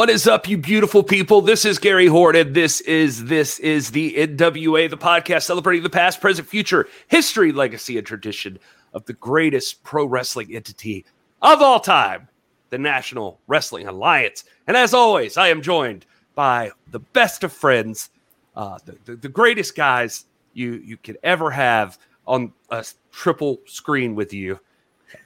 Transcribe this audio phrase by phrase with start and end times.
[0.00, 1.42] What is up, you beautiful people?
[1.42, 2.54] This is Gary Horton.
[2.54, 7.98] This is this is the NWA, the podcast celebrating the past, present, future, history, legacy,
[7.98, 8.58] and tradition
[8.94, 11.04] of the greatest pro wrestling entity
[11.42, 12.28] of all time,
[12.70, 14.44] the National Wrestling Alliance.
[14.66, 18.08] And as always, I am joined by the best of friends,
[18.56, 24.14] uh, the, the, the greatest guys you you could ever have on a triple screen
[24.14, 24.60] with you.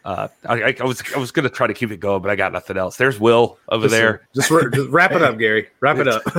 [0.04, 2.52] Uh, I, I was I was gonna try to keep it going, but I got
[2.52, 2.96] nothing else.
[2.96, 4.28] There's Will over Listen, there.
[4.34, 5.68] Just, just, wrap it up, Gary.
[5.80, 6.22] Wrap it up.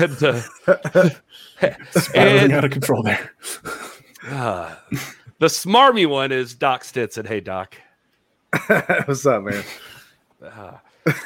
[0.00, 1.10] and, uh,
[1.90, 3.32] Spiraling out of control there.
[4.28, 4.74] uh,
[5.38, 7.26] the smarmy one is Doc Stinson.
[7.26, 7.76] Hey, Doc.
[8.66, 9.62] What's up, man?
[10.42, 10.72] Uh,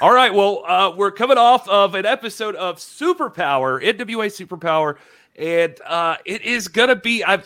[0.00, 0.32] all right.
[0.32, 4.96] Well, uh, we're coming off of an episode of Superpower, NWA Superpower,
[5.36, 7.38] and uh, it is gonna be uh,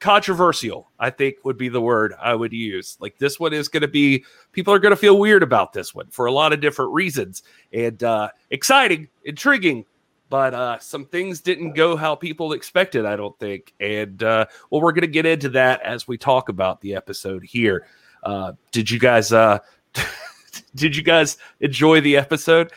[0.00, 0.90] controversial.
[0.98, 2.96] I think would be the word I would use.
[3.00, 6.26] Like this one is gonna be people are gonna feel weird about this one for
[6.26, 9.84] a lot of different reasons, and uh, exciting, intriguing.
[10.30, 13.72] But uh, some things didn't go how people expected, I don't think.
[13.80, 17.42] And uh, well, we're going to get into that as we talk about the episode
[17.42, 17.86] here.
[18.22, 19.58] Uh, did you guys uh,
[20.74, 22.72] did you guys enjoy the episode?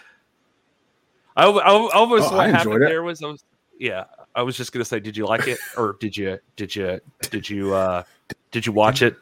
[1.36, 2.88] I, I, I almost Oh, what I happened it.
[2.88, 3.44] there was I was
[3.78, 7.00] yeah I was just gonna say did you like it or did you did you
[7.30, 8.04] did you uh
[8.52, 9.16] did you watch it?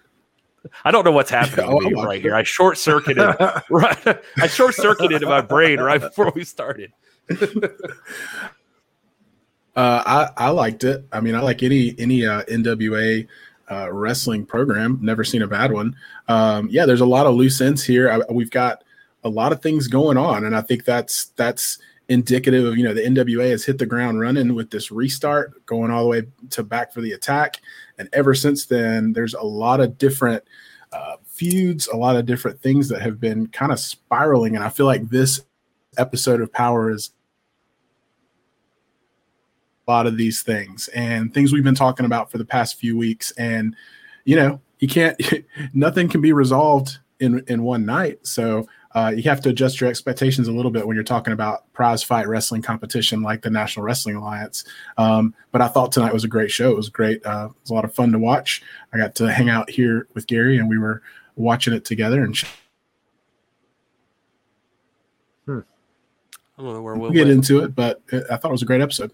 [0.83, 2.21] I don't know what's happening Oh, to me right it.
[2.21, 2.35] here.
[2.35, 3.23] I short circuited
[3.69, 4.17] right.
[4.37, 6.91] I short circuited in my brain right before we started.
[9.75, 11.05] Uh, I I liked it.
[11.14, 13.26] I mean, I like any any uh, NWA
[13.71, 14.97] uh, wrestling program.
[15.02, 15.95] Never seen a bad one.
[16.27, 18.11] Um, yeah, there's a lot of loose ends here.
[18.11, 18.83] I, we've got
[19.23, 21.77] a lot of things going on, and I think that's that's
[22.09, 25.92] indicative of you know the NWA has hit the ground running with this restart, going
[25.92, 27.61] all the way to back for the attack,
[27.97, 30.43] and ever since then, there's a lot of different
[30.92, 34.70] uh, feuds, a lot of different things that have been kind of spiraling, and I
[34.70, 35.39] feel like this
[35.97, 37.11] episode of Power is
[39.87, 42.97] a lot of these things and things we've been talking about for the past few
[42.97, 43.31] weeks.
[43.31, 43.76] And
[44.26, 45.20] you know you can't
[45.73, 48.26] nothing can be resolved in in one night.
[48.26, 51.72] So uh, you have to adjust your expectations a little bit when you're talking about
[51.73, 54.64] prize fight wrestling competition like the national wrestling alliance.
[54.98, 56.72] Um, but i thought tonight was a great show.
[56.72, 57.23] It was great.
[57.26, 58.64] Uh, it was a lot of fun to watch.
[58.94, 61.02] I got to hang out here with gary and we were
[61.36, 62.36] watching it together and
[65.48, 68.66] I don't know where we'll get into it but uh, i thought it was a
[68.66, 69.11] great episode.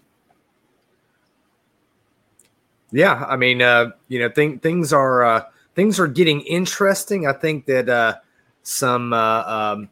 [2.92, 5.44] Yeah, I mean, uh, you know, thing, things are uh,
[5.74, 7.26] things are getting interesting.
[7.26, 8.16] I think that uh,
[8.66, 9.88] some uh, um,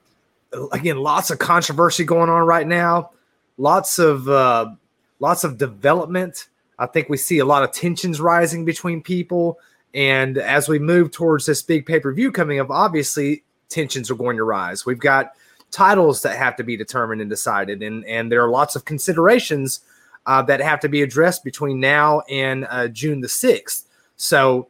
[0.73, 3.11] again, lots of controversy going on right now.
[3.57, 4.73] Lots of uh,
[5.21, 6.49] lots of development.
[6.79, 9.59] I think we see a lot of tensions rising between people,
[9.95, 14.17] and as we move towards this big pay per view coming up, obviously tensions are
[14.17, 14.85] going to rise.
[14.85, 15.35] We've got
[15.71, 19.81] titles that have to be determined and decided, and and there are lots of considerations
[20.27, 23.85] uh, that have to be addressed between now and uh, June the 6th.
[24.17, 24.69] So,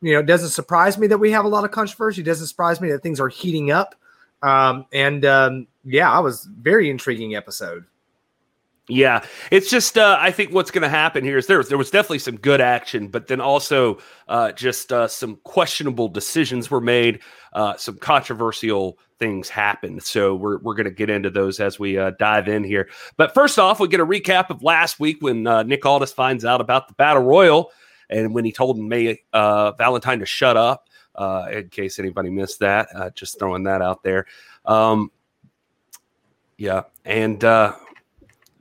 [0.00, 2.22] you know, it doesn't surprise me that we have a lot of controversy.
[2.22, 3.94] It doesn't surprise me that things are heating up.
[4.42, 7.84] Um, and um, yeah, I was very intriguing episode.
[8.90, 11.90] Yeah, it's just uh, I think what's going to happen here is there there was
[11.90, 13.98] definitely some good action, but then also
[14.28, 17.20] uh, just uh, some questionable decisions were made,
[17.52, 20.02] uh, some controversial things happened.
[20.04, 22.88] So we're we're going to get into those as we uh, dive in here.
[23.18, 26.46] But first off, we get a recap of last week when uh, Nick Aldis finds
[26.46, 27.70] out about the battle royal,
[28.10, 30.84] and when he told May uh, Valentine to shut up.
[31.14, 34.24] Uh, in case anybody missed that, uh, just throwing that out there.
[34.64, 35.10] Um,
[36.56, 37.74] yeah, and uh,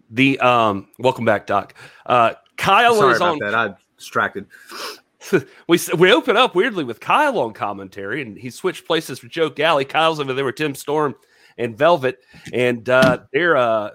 [0.10, 1.74] the um welcome back doc
[2.06, 3.56] uh kyle Sorry is about on that.
[3.56, 4.46] I'm distracted.
[5.68, 9.50] we we open up weirdly with kyle on commentary and he switched places with Joe
[9.50, 11.16] Galli kyle's over there with tim storm
[11.58, 12.20] and velvet
[12.54, 13.92] and uh they're uh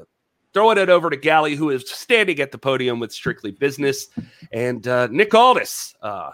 [0.54, 4.08] throwing it over to Galli who is standing at the podium with strictly business
[4.52, 6.30] and uh nick aldis uh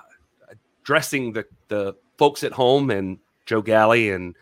[0.82, 4.36] addressing the the folks at home and Joe Galli and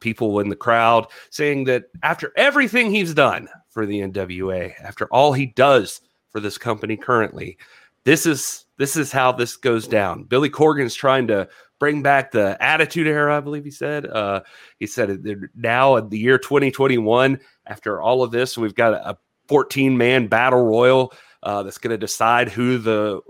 [0.00, 5.32] people in the crowd saying that after everything he's done for the NWA, after all
[5.32, 6.00] he does
[6.30, 7.58] for this company currently,
[8.04, 10.24] this is this is how this goes down.
[10.24, 11.48] Billy Corgan's trying to
[11.78, 14.06] bring back the Attitude Era, I believe he said.
[14.06, 14.42] Uh,
[14.78, 15.24] he said
[15.54, 19.16] now in the year 2021, after all of this, we've got a
[19.48, 21.12] 14 man battle royal
[21.42, 23.20] uh, that's going to decide who the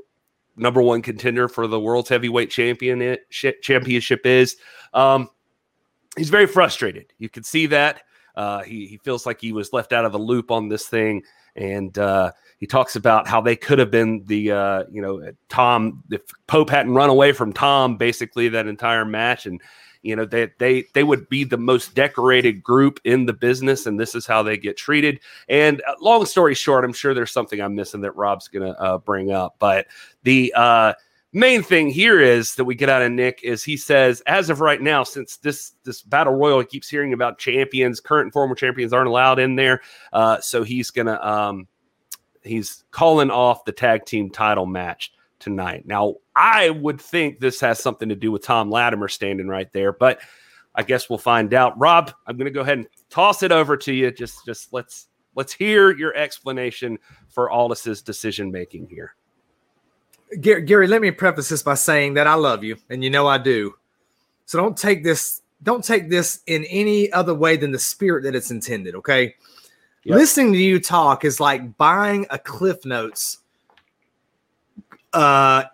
[0.56, 4.56] number one contender for the world's heavyweight champion championship is.
[4.92, 5.28] Um,
[6.16, 7.12] he's very frustrated.
[7.18, 8.02] You can see that.
[8.36, 11.22] Uh, he, he feels like he was left out of the loop on this thing.
[11.56, 16.02] And uh, he talks about how they could have been the, uh, you know, Tom,
[16.10, 19.46] if Pope hadn't run away from Tom basically that entire match.
[19.46, 19.60] And
[20.04, 23.98] you know they they they would be the most decorated group in the business and
[23.98, 25.18] this is how they get treated.
[25.48, 28.98] And uh, long story short i'm sure there's something i'm missing that rob's gonna uh,
[28.98, 29.86] bring up but
[30.22, 30.92] the uh,
[31.32, 34.60] main thing here is that we get out of nick is he says as of
[34.60, 38.54] right now since this this battle royal he keeps hearing about champions current and former
[38.54, 39.80] champions aren't allowed in there
[40.12, 41.66] uh, so he's gonna um,
[42.42, 45.13] he's calling off the tag team title match
[45.44, 45.86] tonight.
[45.86, 49.92] Now, I would think this has something to do with Tom Latimer standing right there,
[49.92, 50.20] but
[50.74, 51.78] I guess we'll find out.
[51.78, 54.10] Rob, I'm going to go ahead and toss it over to you.
[54.10, 56.98] Just, just let's let's hear your explanation
[57.28, 59.14] for Aldis's decision making here.
[60.40, 63.38] Gary, let me preface this by saying that I love you, and you know I
[63.38, 63.74] do.
[64.46, 68.34] So don't take this don't take this in any other way than the spirit that
[68.34, 68.94] it's intended.
[68.96, 69.34] Okay.
[70.04, 70.16] Yep.
[70.16, 73.38] Listening to you talk is like buying a Cliff Notes
[75.14, 75.64] uh,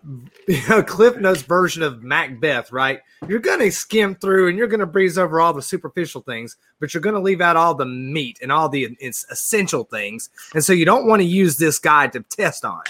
[0.87, 3.01] Cliff Notes version of Macbeth, right?
[3.27, 6.57] You're going to skim through and you're going to breeze over all the superficial things,
[6.79, 10.31] but you're going to leave out all the meat and all the essential things.
[10.55, 12.83] And so you don't want to use this guide to test on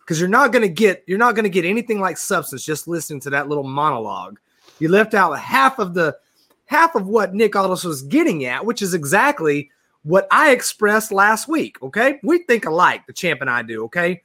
[0.00, 2.88] because you're not going to get you're not going to get anything like substance just
[2.88, 4.38] listening to that little monologue.
[4.78, 6.16] You left out half of the
[6.66, 9.70] half of what Nick Aldis was getting at, which is exactly
[10.04, 11.82] what I expressed last week.
[11.82, 13.84] Okay, we think alike, the champ and I do.
[13.84, 14.22] Okay,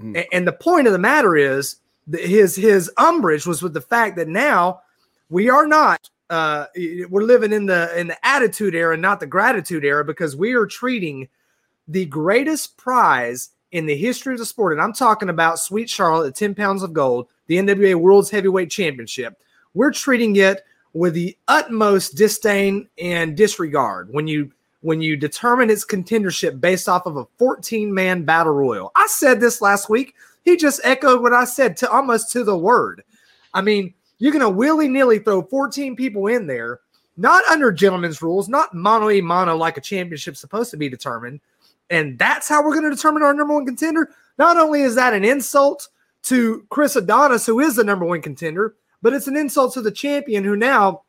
[0.00, 0.24] Mm.
[0.32, 1.76] And the point of the matter is
[2.12, 4.80] his his umbrage was with the fact that now
[5.28, 6.66] we are not uh,
[7.08, 10.66] we're living in the in the attitude era, not the gratitude era, because we are
[10.66, 11.28] treating
[11.86, 16.34] the greatest prize in the history of the sport, and I'm talking about Sweet Charlotte,
[16.34, 19.38] 10 pounds of gold, the NWA World's Heavyweight Championship.
[19.74, 20.64] We're treating it
[20.94, 24.50] with the utmost disdain and disregard when you
[24.80, 28.92] when you determine its contendership based off of a 14 man battle royal.
[28.94, 30.14] I said this last week.
[30.44, 33.02] He just echoed what I said to almost to the word.
[33.52, 36.80] I mean, you're going to willy nilly throw 14 people in there,
[37.16, 41.40] not under gentlemen's rules, not mono e mono like a championship's supposed to be determined.
[41.90, 44.10] And that's how we're going to determine our number one contender.
[44.38, 45.88] Not only is that an insult
[46.24, 49.90] to Chris Adonis, who is the number one contender, but it's an insult to the
[49.90, 51.02] champion who now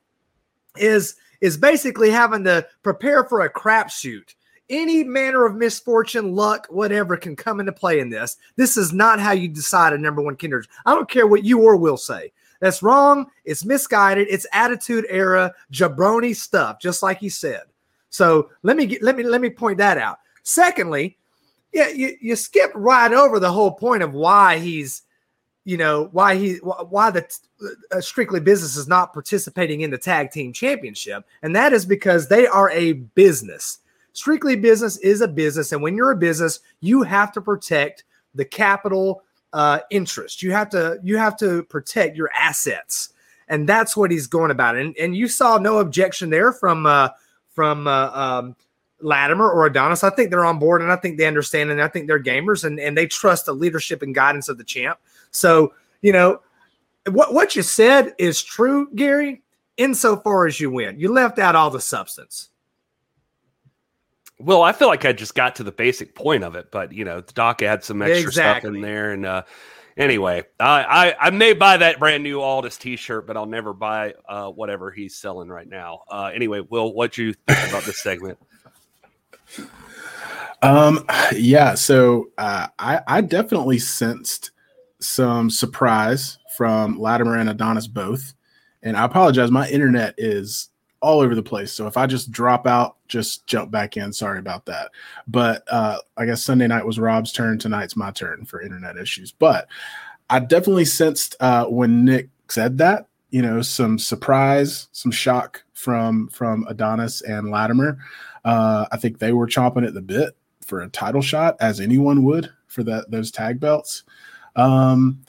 [0.77, 4.35] is is basically having to prepare for a crapshoot.
[4.69, 8.37] Any manner of misfortune, luck, whatever can come into play in this.
[8.55, 10.63] This is not how you decide a number one kinder.
[10.85, 12.31] I don't care what you or will say.
[12.59, 13.27] That's wrong.
[13.45, 14.27] It's misguided.
[14.29, 17.63] It's attitude era jabroni stuff, just like he said.
[18.09, 20.19] So let me get, let me let me point that out.
[20.43, 21.17] Secondly,
[21.73, 25.03] yeah, you, you skipped right over the whole point of why he's
[25.69, 27.23] you know why he why the
[27.91, 31.23] uh, strictly business is not participating in the tag team championship.
[31.43, 33.77] And that is because they are a business.
[34.13, 35.71] Strictly business is a business.
[35.71, 39.21] And when you're a business you have to protect the capital
[39.53, 40.41] uh, interest.
[40.41, 43.09] You have to you have to protect your assets.
[43.47, 44.75] And that's what he's going about.
[44.75, 47.09] And, and you saw no objection there from uh,
[47.51, 48.55] from uh, um,
[49.01, 50.03] Latimer or Adonis.
[50.03, 52.63] I think they're on board and I think they understand and I think they're gamers
[52.63, 54.99] and, and they trust the leadership and guidance of the champ.
[55.31, 56.41] So, you know,
[57.09, 59.41] what, what you said is true, Gary,
[59.77, 60.99] insofar as you win.
[60.99, 62.49] You left out all the substance.
[64.39, 67.03] Well, I feel like I just got to the basic point of it, but you
[67.03, 68.69] know, the doc had some extra exactly.
[68.69, 69.11] stuff in there.
[69.11, 69.43] And uh,
[69.97, 70.83] anyway, I,
[71.19, 74.91] I, I may buy that brand new Aldis T-shirt, but I'll never buy uh, whatever
[74.91, 76.03] he's selling right now.
[76.09, 78.37] Uh, anyway, Will, what do you think about this segment?
[80.61, 81.73] Um, yeah.
[81.75, 84.51] So uh, I, I definitely sensed
[84.99, 88.33] some surprise from Latimer and Adonis both.
[88.83, 90.69] And I apologize, my internet is
[91.01, 91.71] all over the place.
[91.71, 94.11] So if I just drop out, just jump back in.
[94.11, 94.91] Sorry about that.
[95.27, 97.57] But uh, I guess Sunday night was Rob's turn.
[97.57, 99.31] Tonight's my turn for internet issues.
[99.31, 99.67] But
[100.29, 106.27] I definitely sensed uh, when Nick said that, you know, some surprise, some shock from
[106.29, 107.97] from Adonis and Latimer.
[108.43, 112.23] Uh, I think they were chomping at the bit for a title shot, as anyone
[112.23, 114.03] would for that those tag belts.
[114.55, 115.19] Um,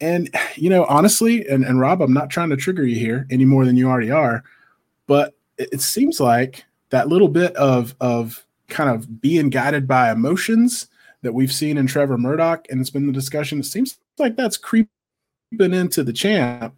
[0.00, 3.44] and you know, honestly, and, and Rob, I'm not trying to trigger you here any
[3.44, 4.42] more than you already are,
[5.06, 10.10] but it, it seems like that little bit of of kind of being guided by
[10.10, 10.88] emotions
[11.22, 13.60] that we've seen in Trevor Murdoch, and it's been the discussion.
[13.60, 14.88] It seems like that's creeping
[15.58, 16.74] into the champ,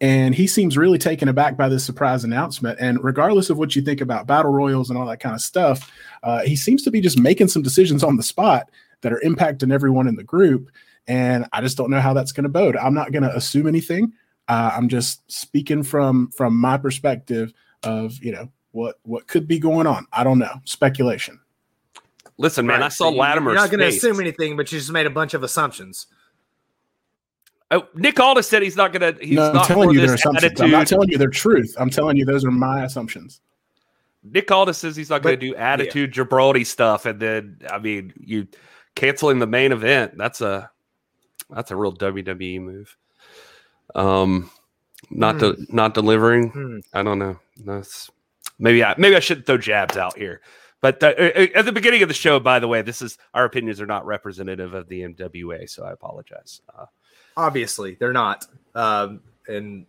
[0.00, 2.78] and he seems really taken aback by this surprise announcement.
[2.80, 5.90] And regardless of what you think about battle royals and all that kind of stuff,
[6.22, 8.70] uh, he seems to be just making some decisions on the spot
[9.00, 10.70] that are impacting everyone in the group
[11.06, 12.76] and I just don't know how that's going to bode.
[12.76, 14.12] I'm not going to assume anything.
[14.48, 17.52] Uh, I'm just speaking from from my perspective
[17.82, 20.06] of you know what what could be going on.
[20.12, 20.60] I don't know.
[20.64, 21.40] Speculation.
[22.36, 22.86] Listen, man, right.
[22.86, 23.50] I saw so Latimer.
[23.50, 26.06] You're not going to assume anything, but you just made a bunch of assumptions.
[27.70, 29.24] Uh, Nick Aldis said he's not going to.
[29.24, 30.44] He's no, I'm telling you this their assumptions.
[30.44, 30.64] attitude.
[30.64, 31.74] I'm not telling you their truth.
[31.78, 33.40] I'm telling you those are my assumptions.
[34.24, 38.12] Nick Aldis says he's not going to do attitude jabroni stuff, and then I mean,
[38.18, 38.48] you
[38.94, 40.18] canceling the main event.
[40.18, 40.70] That's a
[41.52, 42.96] that's a real WWE move.
[43.94, 44.50] Um,
[45.10, 46.50] not de- not delivering.
[46.50, 46.78] Hmm.
[46.92, 47.38] I don't know.
[47.64, 48.10] That's
[48.58, 50.40] maybe I maybe I shouldn't throw jabs out here.
[50.80, 53.86] But at the beginning of the show, by the way, this is our opinions are
[53.86, 56.62] not representative of the NWA, so I apologize.
[56.74, 56.86] Uh,
[57.36, 58.46] Obviously, they're not.
[58.74, 59.84] Um, and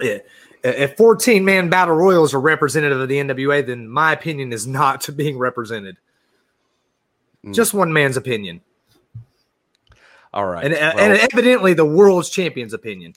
[0.00, 0.18] yeah,
[0.62, 5.08] if 14 man battle royals are representative of the NWA, then my opinion is not
[5.16, 5.96] being represented.
[7.44, 7.54] Mm.
[7.54, 8.60] Just one man's opinion,
[10.32, 13.14] all right, and, well- and evidently the world's champion's opinion.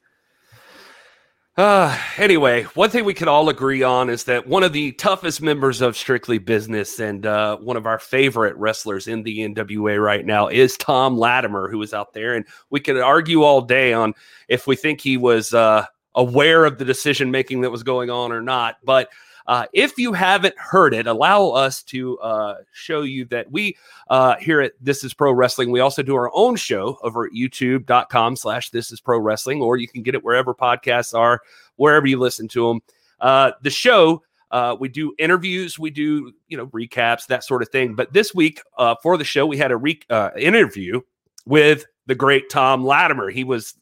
[1.56, 5.42] Uh, anyway, one thing we can all agree on is that one of the toughest
[5.42, 10.26] members of Strictly Business and uh, one of our favorite wrestlers in the NWA right
[10.26, 12.36] now is Tom Latimer, who is out there.
[12.36, 14.14] And we could argue all day on
[14.48, 18.32] if we think he was uh, aware of the decision making that was going on
[18.32, 18.78] or not.
[18.84, 19.10] But
[19.48, 23.78] uh, if you haven't heard it, allow us to uh, show you that we
[24.10, 27.34] uh, here at This Is Pro Wrestling, we also do our own show over at
[27.34, 31.42] youtube.com slash This Is Pro Wrestling, or you can get it wherever podcasts are,
[31.76, 32.82] wherever you listen to them.
[33.20, 34.22] Uh, the show,
[34.52, 37.96] uh, we do interviews, we do, you know, recaps, that sort of thing.
[37.96, 41.02] But this week uh, for the show, we had a re- uh, interview
[41.46, 43.30] with the great Tom Latimer.
[43.30, 43.74] He was,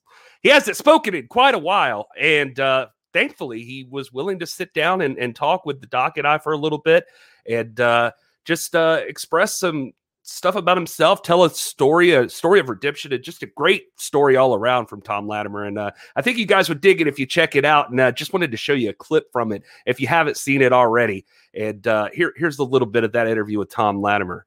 [0.42, 2.08] he hasn't spoken in quite a while.
[2.20, 6.18] And, uh, thankfully he was willing to sit down and, and talk with the doc
[6.18, 7.06] and I for a little bit
[7.48, 8.12] and uh,
[8.46, 13.24] just uh, express some stuff about himself, tell a story, a story of redemption, and
[13.24, 15.66] just a great story all around from Tom Latimer.
[15.66, 17.90] And uh, I think you guys would dig it if you check it out.
[17.90, 20.62] And uh, just wanted to show you a clip from it if you haven't seen
[20.62, 21.26] it already.
[21.54, 24.46] And uh, here, here's a little bit of that interview with Tom Latimer.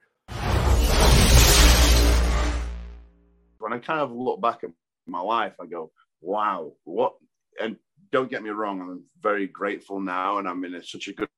[3.64, 4.68] when I kind of look back at
[5.06, 5.90] my life, I go,
[6.20, 7.14] wow, what?
[7.58, 7.76] And
[8.14, 11.28] don't get me wrong, I'm very grateful now, and I'm in a, such a good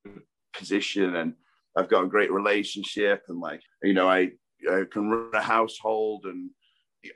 [0.54, 1.32] position, and
[1.74, 4.32] I've got a great relationship, and like, you know, I,
[4.70, 6.50] I can run a household, and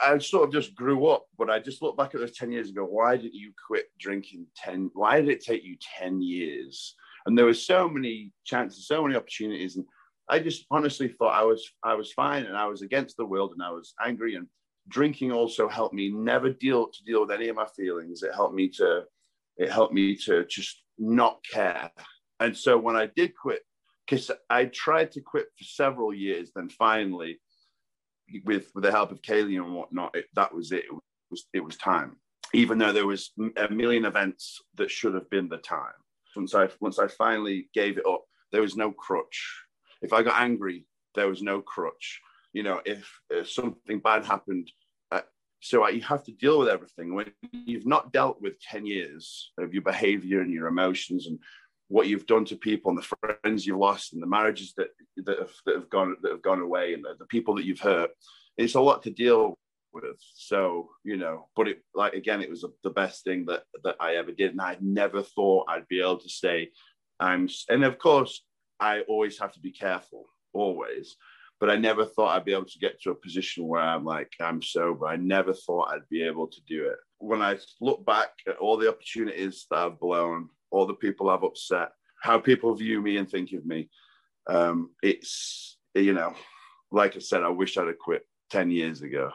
[0.00, 1.26] I sort of just grew up.
[1.36, 2.86] But I just look back at those 10 years ago.
[2.86, 4.92] why did you quit drinking 10?
[4.94, 6.94] Why did it take you 10 years?
[7.26, 9.84] And there were so many chances, so many opportunities, and
[10.30, 13.52] I just honestly thought I was I was fine, and I was against the world,
[13.52, 14.46] and I was angry, and
[14.88, 18.22] drinking also helped me never deal to deal with any of my feelings.
[18.22, 19.04] It helped me to
[19.60, 21.90] it helped me to just not care.
[22.40, 23.60] And so when I did quit,
[24.06, 27.38] because I tried to quit for several years, then finally,
[28.44, 30.86] with with the help of Kaylee and whatnot, it, that was it.
[30.86, 30.94] It
[31.30, 32.16] was it was time.
[32.54, 35.92] Even though there was a million events that should have been the time.
[36.34, 39.38] Once I once I finally gave it up, there was no crutch.
[40.00, 42.20] If I got angry, there was no crutch.
[42.52, 44.70] You know, if, if something bad happened,
[45.60, 47.14] so I, you have to deal with everything.
[47.14, 51.38] When you've not dealt with 10 years of your behavior and your emotions and
[51.88, 54.88] what you've done to people and the friends you've lost and the marriages that,
[55.18, 57.80] that, have, that have gone that have gone away and the, the people that you've
[57.80, 58.10] hurt,
[58.56, 59.58] it's a lot to deal
[59.92, 60.16] with.
[60.34, 64.16] So, you know, but it like again, it was the best thing that that I
[64.16, 64.52] ever did.
[64.52, 66.70] And I never thought I'd be able to say
[67.18, 68.44] I'm and of course
[68.78, 71.16] I always have to be careful, always
[71.60, 74.32] but I never thought I'd be able to get to a position where I'm like,
[74.40, 75.06] I'm sober.
[75.06, 76.96] I never thought I'd be able to do it.
[77.18, 81.44] When I look back at all the opportunities that I've blown, all the people I've
[81.44, 81.90] upset,
[82.22, 83.90] how people view me and think of me,
[84.46, 86.34] um, it's, you know,
[86.90, 89.30] like I said, I wish I'd have quit 10 years ago.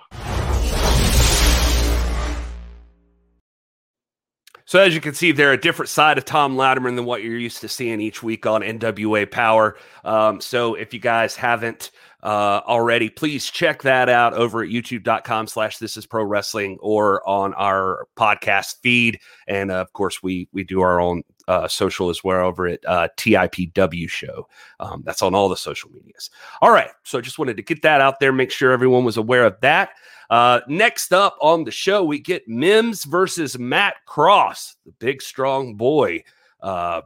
[4.68, 7.38] So as you can see, they're a different side of Tom Latimer than what you're
[7.38, 9.78] used to seeing each week on NWA Power.
[10.04, 11.92] Um, so if you guys haven't
[12.26, 17.28] uh, already, please check that out over at youtube.com slash this is pro wrestling or
[17.30, 19.20] on our podcast feed.
[19.48, 22.80] And uh, of course, we we do our own uh, social as well over at
[22.88, 24.48] uh, TIPW show.
[24.80, 26.32] Um, that's on all the social medias.
[26.64, 26.90] All right.
[27.04, 29.62] So I just wanted to get that out there, make sure everyone was aware of
[29.62, 29.92] that.
[30.32, 35.76] Uh, next up on the show, we get Mims versus Matt Cross, the big strong
[35.76, 36.24] boy,
[36.62, 37.02] uh,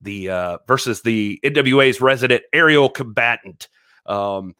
[0.00, 3.68] the uh, versus the NWA's resident aerial combatant.
[4.06, 4.54] Um,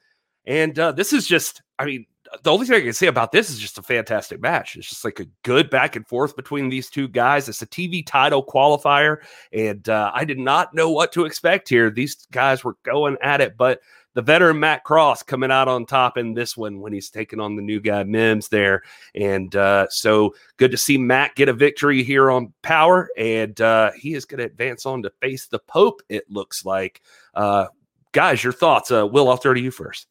[0.47, 2.07] and uh, this is just, I mean,
[2.43, 4.77] the only thing I can say about this is just a fantastic match.
[4.77, 7.49] It's just like a good back and forth between these two guys.
[7.49, 9.19] It's a TV title qualifier,
[9.53, 11.91] and uh, I did not know what to expect here.
[11.91, 13.81] These guys were going at it, but
[14.15, 17.57] the veteran Matt Cross coming out on top in this one when he's taking on
[17.57, 18.83] the new guy Mims there.
[19.15, 23.93] And uh, so good to see Matt get a victory here on Power, and uh,
[23.93, 26.03] he is going to advance on to face the Pope.
[26.09, 27.03] It looks like.
[28.13, 28.91] Guys, your thoughts?
[28.91, 30.07] Uh, Will, I'll throw to you first.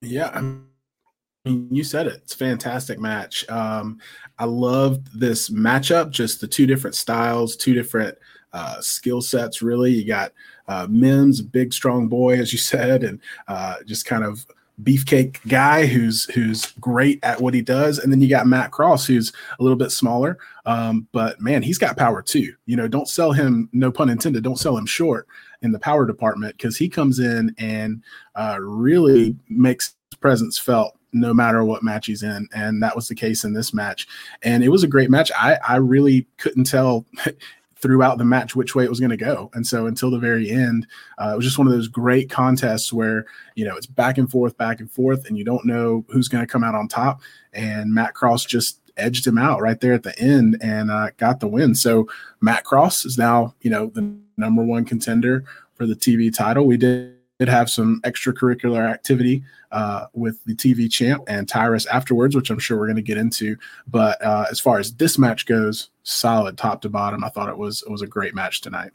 [0.00, 2.20] Yeah, I mean, you said it.
[2.22, 3.48] It's fantastic match.
[3.48, 3.98] Um,
[4.38, 8.16] I loved this matchup, just the two different styles, two different
[8.52, 9.92] uh, skill sets, really.
[9.92, 10.32] You got
[10.68, 14.46] uh, Mims, big, strong boy, as you said, and uh, just kind of
[14.82, 19.06] beefcake guy who's who's great at what he does and then you got matt cross
[19.06, 19.30] who's
[19.60, 23.32] a little bit smaller um, but man he's got power too you know don't sell
[23.32, 25.28] him no pun intended don't sell him short
[25.62, 28.02] in the power department because he comes in and
[28.34, 32.48] uh, really makes presence felt no matter what match he's in.
[32.54, 34.06] And that was the case in this match.
[34.42, 35.30] And it was a great match.
[35.36, 37.04] I, I really couldn't tell
[37.76, 39.50] throughout the match which way it was going to go.
[39.54, 40.86] And so until the very end,
[41.18, 43.26] uh, it was just one of those great contests where,
[43.56, 46.46] you know, it's back and forth, back and forth, and you don't know who's going
[46.46, 47.20] to come out on top.
[47.52, 51.40] And Matt Cross just edged him out right there at the end and uh, got
[51.40, 51.74] the win.
[51.74, 52.08] So
[52.40, 56.66] Matt Cross is now, you know, the number one contender for the TV title.
[56.66, 62.36] We did did have some extracurricular activity uh, with the TV champ and Tyrus afterwards,
[62.36, 63.56] which I'm sure we're going to get into.
[63.88, 67.24] But uh, as far as this match goes, solid top to bottom.
[67.24, 68.92] I thought it was it was a great match tonight.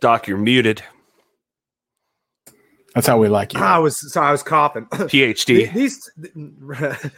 [0.00, 0.82] Doc, you're muted.
[2.94, 3.60] That's how we like you.
[3.60, 4.84] I was so I was coughing.
[4.92, 5.72] PhD.
[5.72, 6.10] these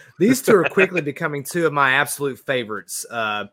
[0.21, 3.05] these two are quickly becoming two of my absolute favorites.
[3.11, 3.47] Uh,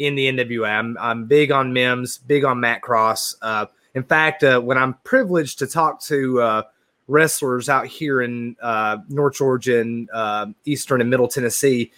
[0.00, 0.66] in the NWA.
[0.66, 3.36] I'm, I'm big on Mims, big on Matt Cross.
[3.42, 6.62] Uh, in fact, uh, when I'm privileged to talk to uh,
[7.06, 11.92] wrestlers out here in uh, North Georgia and uh, Eastern and Middle Tennessee,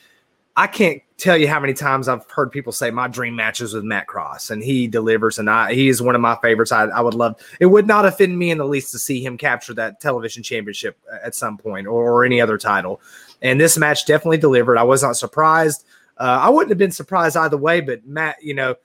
[0.56, 3.84] I can't tell you how many times I've heard people say my dream matches with
[3.84, 6.72] Matt Cross, and he delivers, and I, he is one of my favorites.
[6.72, 7.40] I, I would love.
[7.60, 10.98] It would not offend me in the least to see him capture that television championship
[11.22, 13.00] at some point or, or any other title.
[13.40, 14.76] And this match definitely delivered.
[14.76, 15.86] I was not surprised.
[16.22, 18.76] Uh, I wouldn't have been surprised either way, but Matt, you know,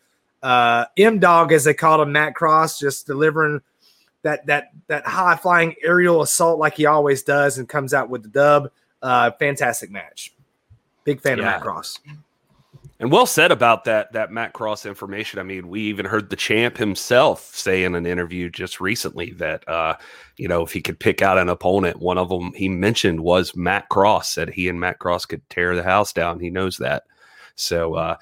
[0.42, 3.62] uh, M Dog, as they called him, Matt Cross, just delivering
[4.24, 8.24] that that that high flying aerial assault like he always does, and comes out with
[8.24, 8.72] the dub.
[9.04, 10.34] Uh, fantastic match.
[11.04, 11.44] Big fan yeah.
[11.44, 12.00] of Matt Cross.
[13.00, 15.40] And well said about that that Matt Cross information.
[15.40, 19.70] I mean, we even heard the champ himself say in an interview just recently that
[19.70, 19.94] uh,
[20.38, 23.56] you know, if he could pick out an opponent, one of them he mentioned was
[23.56, 26.40] Matt Cross, said he and Matt Cross could tear the house down.
[26.40, 27.04] He knows that.
[27.58, 28.16] So uh,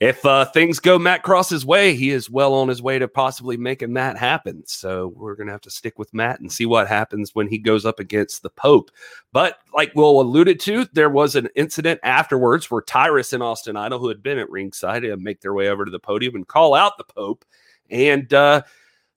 [0.00, 3.58] if uh, things go Matt Cross's way, he is well on his way to possibly
[3.58, 4.62] making that happen.
[4.66, 7.58] So we're going to have to stick with Matt and see what happens when he
[7.58, 8.90] goes up against the Pope.
[9.32, 13.98] But like Will alluded to, there was an incident afterwards where Tyrus and Austin Idol,
[13.98, 16.96] who had been at ringside, make their way over to the podium and call out
[16.96, 17.44] the Pope.
[17.90, 18.62] And uh,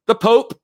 [0.06, 0.60] the Pope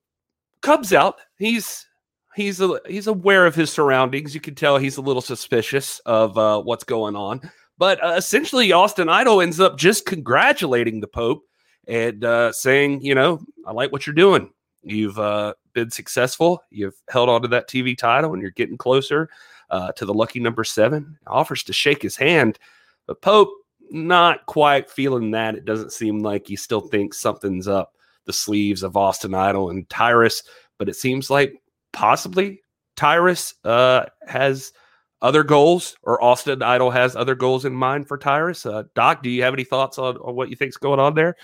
[0.62, 1.20] comes out.
[1.38, 1.88] He's
[2.36, 4.36] he's a, he's aware of his surroundings.
[4.36, 7.50] You can tell he's a little suspicious of uh, what's going on.
[7.80, 11.44] But uh, essentially, Austin Idol ends up just congratulating the Pope
[11.88, 14.52] and uh, saying, you know, I like what you're doing.
[14.84, 16.62] You've uh, been successful.
[16.70, 19.30] You've held on to that TV title, and you're getting closer
[19.70, 21.18] uh, to the lucky number seven.
[21.26, 22.60] Offers to shake his hand,
[23.08, 23.50] but Pope
[23.92, 25.56] not quite feeling that.
[25.56, 27.94] It doesn't seem like he still thinks something's up
[28.26, 30.44] the sleeves of Austin Idol and Tyrus,
[30.78, 31.62] but it seems like
[31.94, 32.62] possibly
[32.98, 34.74] Tyrus uh, has
[35.22, 38.66] other goals, or Austin Idol has other goals in mind for Tyrus.
[38.66, 41.36] Uh, Doc, do you have any thoughts on, on what you think's going on there?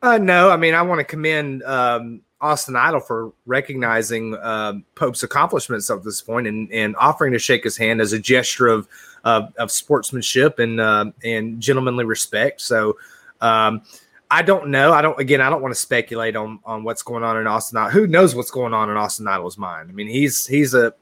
[0.00, 5.22] Uh, no, I mean I want to commend um, Austin Idol for recognizing uh, Pope's
[5.22, 8.66] accomplishments up to this point and, and offering to shake his hand as a gesture
[8.68, 8.88] of
[9.24, 12.60] of, of sportsmanship and uh, and gentlemanly respect.
[12.60, 12.98] So.
[13.40, 13.82] Um,
[14.30, 14.94] I don't know.
[14.94, 15.20] I don't.
[15.20, 17.90] Again, I don't want to speculate on on what's going on in Austin.
[17.90, 19.90] Who knows what's going on in Austin Idol's mind?
[19.90, 20.94] I mean, he's he's a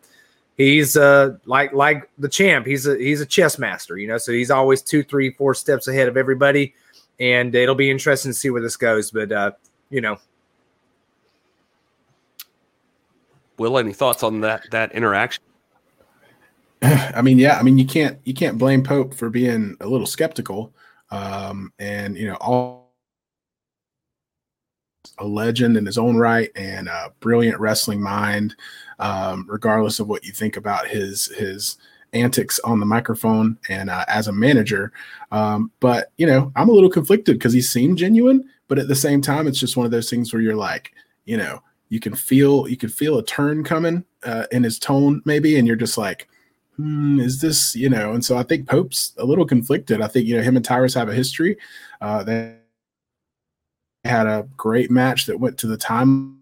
[0.61, 2.66] he's uh like like the champ.
[2.66, 4.18] He's a he's a chess master, you know.
[4.18, 6.75] So he's always two, three, four steps ahead of everybody,
[7.18, 9.11] and it'll be interesting to see where this goes.
[9.11, 9.53] But uh,
[9.88, 10.18] you know,
[13.59, 15.42] Will, any thoughts on that that interaction?
[16.83, 20.07] I mean, yeah, I mean you can't you can't blame Pope for being a little
[20.07, 20.73] skeptical,
[21.11, 22.81] um, and you know all
[25.18, 28.55] a legend in his own right and a brilliant wrestling mind
[29.01, 31.79] um, regardless of what you think about his his
[32.13, 34.93] antics on the microphone and uh, as a manager.
[35.33, 38.95] Um, but you know, I'm a little conflicted because he seemed genuine, but at the
[38.95, 40.93] same time, it's just one of those things where you're like,
[41.25, 45.23] you know, you can feel you can feel a turn coming uh, in his tone
[45.25, 46.29] maybe, and you're just like.
[46.77, 50.27] Hmm, is this you know and so i think pope's a little conflicted i think
[50.27, 51.59] you know him and tyrus have a history
[52.01, 52.57] uh, they
[54.05, 56.41] had a great match that went to the time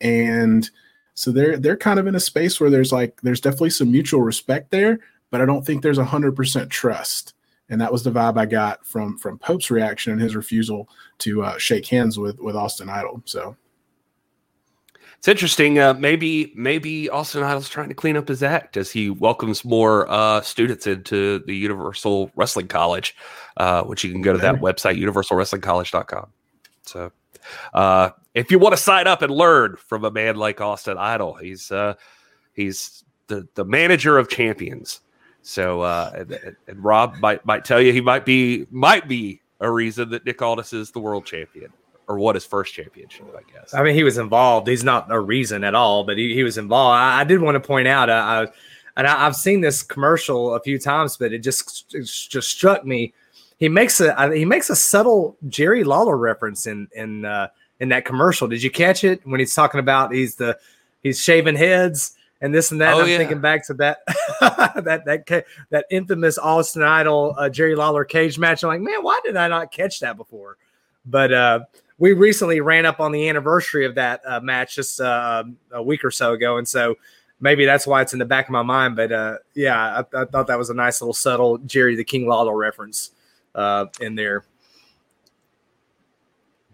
[0.00, 0.70] and
[1.14, 4.20] so they're they're kind of in a space where there's like there's definitely some mutual
[4.20, 4.98] respect there,
[5.30, 7.34] but I don't think there's a hundred percent trust.
[7.70, 11.42] And that was the vibe I got from from Pope's reaction and his refusal to
[11.44, 13.22] uh, shake hands with with Austin Idol.
[13.24, 13.56] So
[15.24, 15.78] it's interesting.
[15.78, 20.10] Uh, maybe maybe Austin Idol's trying to clean up his act as he welcomes more
[20.10, 23.16] uh, students into the Universal Wrestling College,
[23.56, 26.26] uh, which you can go to that website, universalwrestlingcollege.com.
[26.82, 27.12] So
[27.72, 31.34] uh, if you want to sign up and learn from a man like Austin Idol,
[31.34, 31.94] he's uh,
[32.52, 35.00] he's the, the manager of champions.
[35.42, 39.70] So uh, and, and Rob might might tell you he might be might be a
[39.70, 41.72] reason that Nick Aldis is the world champion
[42.08, 43.72] or what his first championship, I guess.
[43.72, 44.68] I mean, he was involved.
[44.68, 46.96] He's not a reason at all, but he, he was involved.
[46.96, 48.46] I, I did want to point out, uh, I,
[48.96, 52.84] and I, have seen this commercial a few times, but it just it just struck
[52.84, 53.14] me.
[53.58, 57.48] He makes a he makes a subtle Jerry Lawler reference in in uh,
[57.80, 58.48] in that commercial.
[58.48, 60.58] Did you catch it when he's talking about he's the
[61.02, 62.94] he's shaving heads and this and that.
[62.94, 63.16] Oh, I'm yeah.
[63.16, 64.00] thinking back to that
[64.40, 68.62] that that that infamous Austin Idol uh, Jerry Lawler cage match.
[68.62, 70.58] I'm like, man, why did I not catch that before?
[71.06, 71.60] But uh,
[71.98, 76.04] we recently ran up on the anniversary of that uh, match just uh, a week
[76.04, 76.96] or so ago, and so
[77.40, 78.96] maybe that's why it's in the back of my mind.
[78.96, 82.26] But uh, yeah, I, I, thought that was a nice little subtle Jerry the King
[82.26, 83.10] Lawler reference
[83.54, 84.44] uh, in there.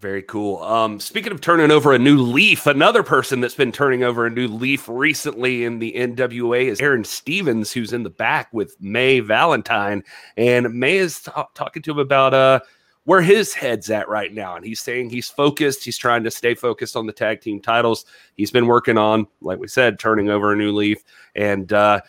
[0.01, 0.63] Very cool.
[0.63, 4.31] Um, speaking of turning over a new leaf, another person that's been turning over a
[4.31, 9.19] new leaf recently in the NWA is Aaron Stevens, who's in the back with May
[9.19, 10.03] Valentine,
[10.37, 12.61] and May is t- talking to him about uh
[13.03, 14.55] where his head's at right now.
[14.55, 15.83] And he's saying he's focused.
[15.83, 18.05] He's trying to stay focused on the tag team titles.
[18.35, 21.03] He's been working on, like we said, turning over a new leaf.
[21.35, 22.01] And uh,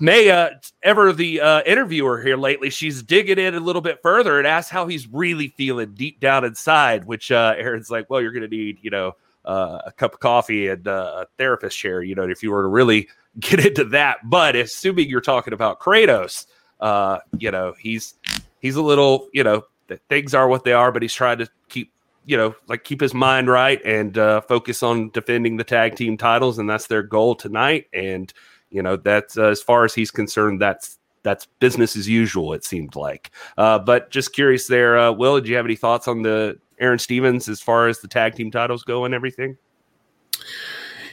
[0.00, 0.50] May, uh,
[0.82, 4.70] ever the uh, interviewer here lately, she's digging in a little bit further and asks
[4.70, 8.56] how he's really feeling deep down inside, which uh, Aaron's like, well, you're going to
[8.56, 12.28] need, you know, uh, a cup of coffee and uh, a therapist chair, you know,
[12.28, 13.08] if you were to really
[13.40, 14.18] get into that.
[14.24, 16.46] But assuming you're talking about Kratos,
[16.80, 18.14] uh, you know, he's
[18.60, 19.64] he's a little, you know,
[20.08, 21.92] things are what they are, but he's trying to keep
[22.24, 26.16] you know like keep his mind right and uh, focus on defending the tag team
[26.16, 27.86] titles, and that's their goal tonight.
[27.92, 28.32] And
[28.70, 32.52] you know that's uh, as far as he's concerned, that's that's business as usual.
[32.52, 33.30] It seemed like.
[33.56, 35.36] Uh, but just curious there, uh, Will.
[35.36, 38.50] Did you have any thoughts on the Aaron Stevens as far as the tag team
[38.50, 39.56] titles go and everything?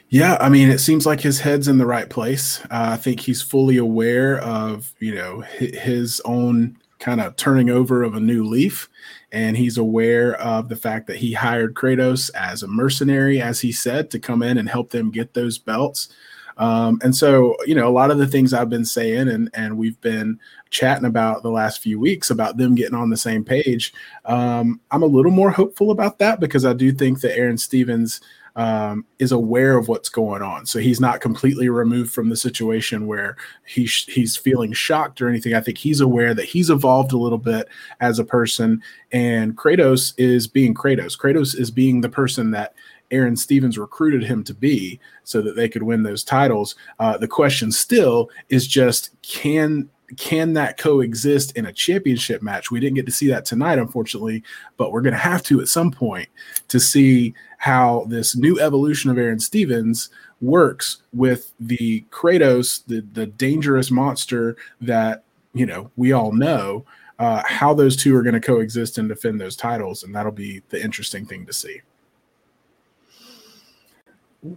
[0.10, 2.62] Yeah, I mean, it seems like his head's in the right place.
[2.66, 8.04] Uh, I think he's fully aware of you know his own kind of turning over
[8.04, 8.90] of a new leaf.
[9.32, 13.72] And he's aware of the fact that he hired Kratos as a mercenary, as he
[13.72, 16.10] said, to come in and help them get those belts.
[16.58, 19.78] Um, and so, you know, a lot of the things I've been saying and, and
[19.78, 20.40] we've been
[20.70, 23.94] chatting about the last few weeks about them getting on the same page,
[24.26, 28.22] um, I'm a little more hopeful about that because I do think that Aaron Stevens
[28.56, 30.66] um, is aware of what's going on.
[30.66, 35.54] So he's not completely removed from the situation where he's he's feeling shocked or anything.
[35.54, 37.68] I think he's aware that he's evolved a little bit
[38.00, 41.20] as a person, and Kratos is being Kratos.
[41.20, 42.76] Kratos is being the person that
[43.12, 46.76] Aaron Stevens recruited him to be so that they could win those titles.
[47.00, 52.72] Uh, the question still is just can can that coexist in a championship match?
[52.72, 54.44] We didn't get to see that tonight, unfortunately,
[54.78, 56.30] but we're going to have to at some point
[56.68, 60.10] to see how this new evolution of Aaron Stevens
[60.42, 66.86] works with the Kratos, the, the dangerous monster that, you know, we all know,
[67.18, 70.04] uh, how those two are going to coexist and defend those titles.
[70.04, 71.82] And that'll be the interesting thing to see.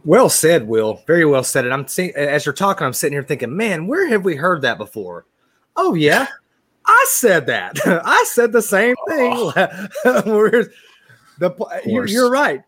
[0.04, 1.02] Well said, Will.
[1.06, 1.64] Very well said.
[1.64, 4.62] And I'm seeing as you're talking, I'm sitting here thinking, man, where have we heard
[4.62, 5.26] that before?
[5.76, 6.26] Oh yeah,
[6.84, 7.78] I said that.
[7.86, 9.32] I said the same thing.
[9.34, 9.52] Oh.
[11.38, 12.62] the you're, you're, right,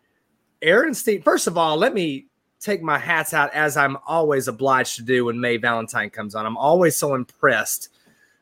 [0.61, 1.23] Aaron Steve.
[1.23, 2.27] First of all, let me
[2.59, 6.45] take my hats out as I'm always obliged to do when May Valentine comes on.
[6.45, 7.89] I'm always so impressed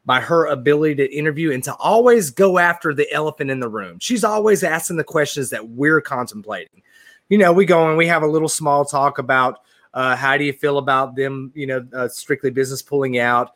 [0.05, 3.97] by her ability to interview and to always go after the elephant in the room.
[3.99, 6.81] She's always asking the questions that we're contemplating.
[7.29, 9.61] You know, we go and we have a little small talk about
[9.93, 13.53] uh, how do you feel about them, you know, uh, strictly business pulling out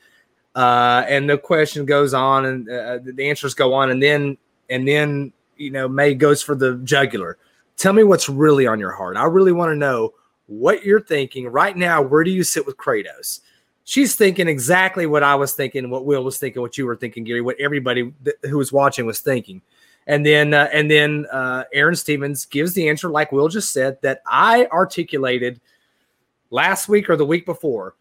[0.55, 4.37] uh, and the question goes on, and uh, the answers go on, and then
[4.69, 7.37] and then you know May goes for the jugular.
[7.75, 9.17] Tell me what's really on your heart.
[9.17, 10.13] I really want to know
[10.45, 12.01] what you're thinking right now.
[12.01, 13.39] Where do you sit with Kratos?
[13.83, 17.23] She's thinking exactly what I was thinking, what Will was thinking, what you were thinking,
[17.23, 19.61] Gary, what everybody th- who was watching was thinking.
[20.07, 23.97] And then uh, and then uh, Aaron Stevens gives the answer, like Will just said,
[24.01, 25.61] that I articulated
[26.49, 27.95] last week or the week before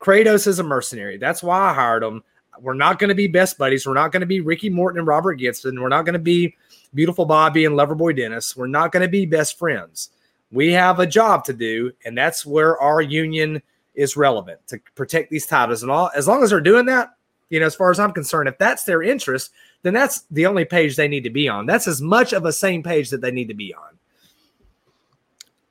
[0.00, 1.16] Kratos is a mercenary.
[1.16, 2.24] That's why I hired him.
[2.60, 3.86] We're not going to be best buddies.
[3.86, 5.80] We're not going to be Ricky Morton and Robert Gibson.
[5.80, 6.56] We're not going to be
[6.92, 8.56] beautiful Bobby and Loverboy Dennis.
[8.56, 10.10] We're not going to be best friends.
[10.50, 13.62] We have a job to do, and that's where our union
[13.94, 15.82] is relevant to protect these titles.
[15.82, 17.14] And all as long as they're doing that,
[17.48, 20.64] you know, as far as I'm concerned, if that's their interest, then that's the only
[20.64, 21.66] page they need to be on.
[21.66, 23.98] That's as much of a same page that they need to be on.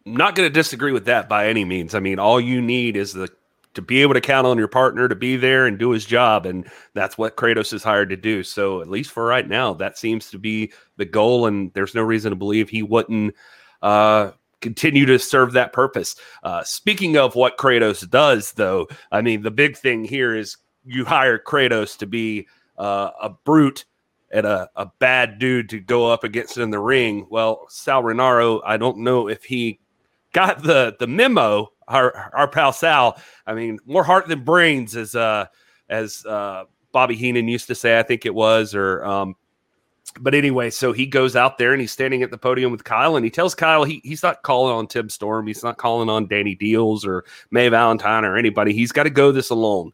[0.05, 1.95] not going to disagree with that by any means.
[1.95, 3.29] I mean, all you need is the
[3.73, 6.45] to be able to count on your partner to be there and do his job,
[6.45, 8.43] and that's what Kratos is hired to do.
[8.43, 12.01] So, at least for right now, that seems to be the goal, and there's no
[12.01, 13.33] reason to believe he wouldn't
[13.81, 16.15] uh, continue to serve that purpose.
[16.43, 21.05] Uh, speaking of what Kratos does, though, I mean, the big thing here is you
[21.05, 22.47] hire Kratos to be
[22.77, 23.85] uh, a brute
[24.31, 27.27] and a, a bad dude to go up against in the ring.
[27.29, 29.79] Well, Sal Rinauro, I don't know if he
[30.33, 31.71] got the the memo.
[31.87, 35.45] Our our pal Sal, I mean, more heart than brains, as uh
[35.89, 39.35] as uh Bobby Heenan used to say, I think it was, or um,
[40.19, 43.15] but anyway, so he goes out there and he's standing at the podium with Kyle
[43.15, 45.47] and he tells Kyle he, he's not calling on Tim Storm.
[45.47, 48.73] He's not calling on Danny Dealz or May Valentine or anybody.
[48.73, 49.93] He's got to go this alone.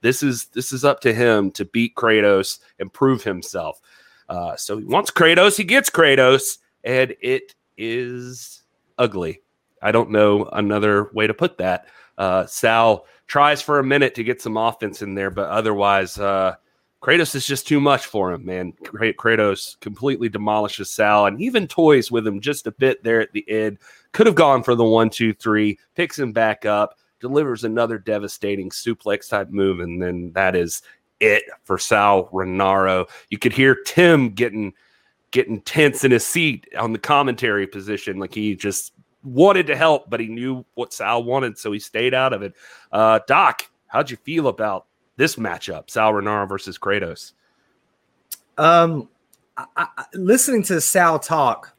[0.00, 3.80] This is this is up to him to beat Kratos and prove himself.
[4.28, 8.62] Uh, so he wants Kratos, he gets Kratos, and it is
[8.98, 9.42] ugly.
[9.82, 11.86] I don't know another way to put that.
[12.18, 16.56] Uh, Sal tries for a minute to get some offense in there, but otherwise, uh,
[17.00, 18.72] Kratos is just too much for him, man.
[18.82, 23.48] Kratos completely demolishes Sal and even toys with him just a bit there at the
[23.48, 23.78] end.
[24.12, 28.70] Could have gone for the one, two, three, picks him back up, delivers another devastating
[28.70, 30.82] suplex type move, and then that is
[31.20, 33.08] it for Sal Rinauro.
[33.30, 34.74] You could hear Tim getting
[35.30, 40.08] getting tense in his seat on the commentary position, like he just wanted to help,
[40.08, 42.54] but he knew what Sal wanted, so he stayed out of it.
[42.92, 47.32] Uh, Doc, how'd you feel about this matchup, Sal Rinauro versus Kratos?
[48.56, 49.08] Um,
[49.56, 51.74] I, I, listening to Sal talk,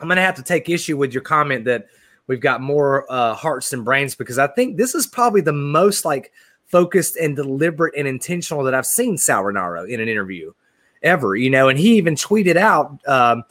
[0.00, 1.86] I'm to have to take issue with your comment that
[2.30, 6.04] we've got more uh, hearts and brains because I think this is probably the most
[6.04, 6.32] like
[6.66, 10.52] focused and deliberate and intentional that I've seen Sal Rinauro in an interview
[11.02, 11.34] ever.
[11.34, 13.00] You know, and he even tweeted out.
[13.06, 13.42] Um,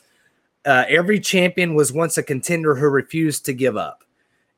[0.66, 4.06] uh, every champion was once a contender who refused to give up.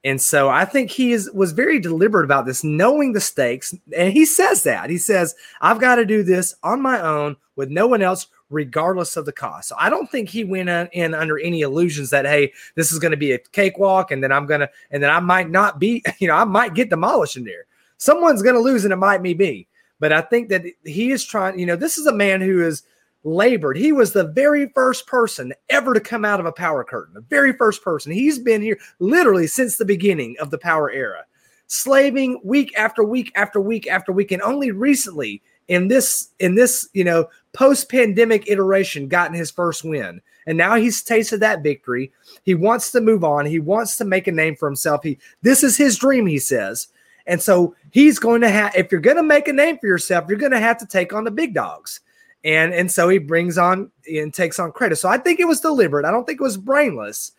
[0.03, 3.73] And so I think he is was very deliberate about this, knowing the stakes.
[3.97, 4.91] And he says that.
[4.91, 9.17] He says, I've got to do this on my own with no one else, regardless
[9.17, 9.69] of the cost.
[9.69, 13.11] So I don't think he went in under any illusions that, hey, this is going
[13.11, 16.03] to be a cakewalk and then I'm going to, and then I might not be,
[16.19, 17.65] you know, I might get demolished in there.
[17.97, 19.67] Someone's going to lose and it might be me.
[19.99, 22.83] But I think that he is trying, you know, this is a man who is
[23.23, 23.77] labored.
[23.77, 27.21] He was the very first person ever to come out of a power curtain, the
[27.21, 28.11] very first person.
[28.11, 31.23] He's been here literally since the beginning of the power era,
[31.67, 36.87] slaving week after week after week after week, and only recently in this in this
[36.93, 40.21] you know post pandemic iteration gotten his first win.
[40.47, 42.11] And now he's tasted that victory.
[42.43, 43.45] He wants to move on.
[43.45, 45.03] He wants to make a name for himself.
[45.03, 46.87] He this is his dream, he says.
[47.27, 50.25] And so he's going to have if you're going to make a name for yourself,
[50.27, 52.01] you're going to have to take on the big dogs
[52.43, 54.95] and and so he brings on and takes on credit.
[54.97, 56.05] So I think it was deliberate.
[56.05, 57.33] I don't think it was brainless.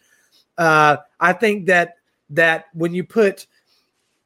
[0.56, 1.96] Uh, I think that
[2.30, 3.46] that when you put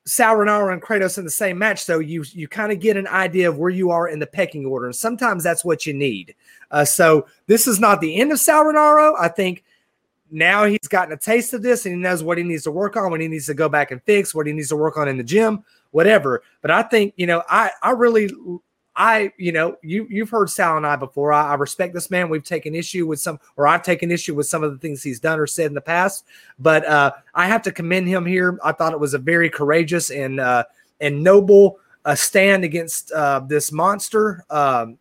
[0.07, 3.09] Sal Rinauro and Kratos in the same match, so you you kind of get an
[3.09, 6.35] idea of where you are in the pecking order, and sometimes that's what you need.
[6.71, 9.15] Uh, so this is not the end of Sal Rinauro.
[9.19, 9.65] I think
[10.31, 12.97] now he's gotten a taste of this, and he knows what he needs to work
[12.97, 15.09] on, what he needs to go back and fix, what he needs to work on
[15.09, 16.43] in the gym, whatever.
[16.63, 18.31] But I think you know, I I really
[18.97, 21.33] I, you know, you you've heard Sal and I before.
[21.33, 22.31] I, I, respect this man.
[22.31, 25.21] We've taken issue with some, or I've taken issue with some of the things he's
[25.21, 26.25] done or said in the past.
[26.59, 28.59] But uh, I have to commend him here.
[28.65, 30.65] I thought it was a very courageous and uh,
[31.01, 34.97] and noble uh, stand against uh, this monster, um,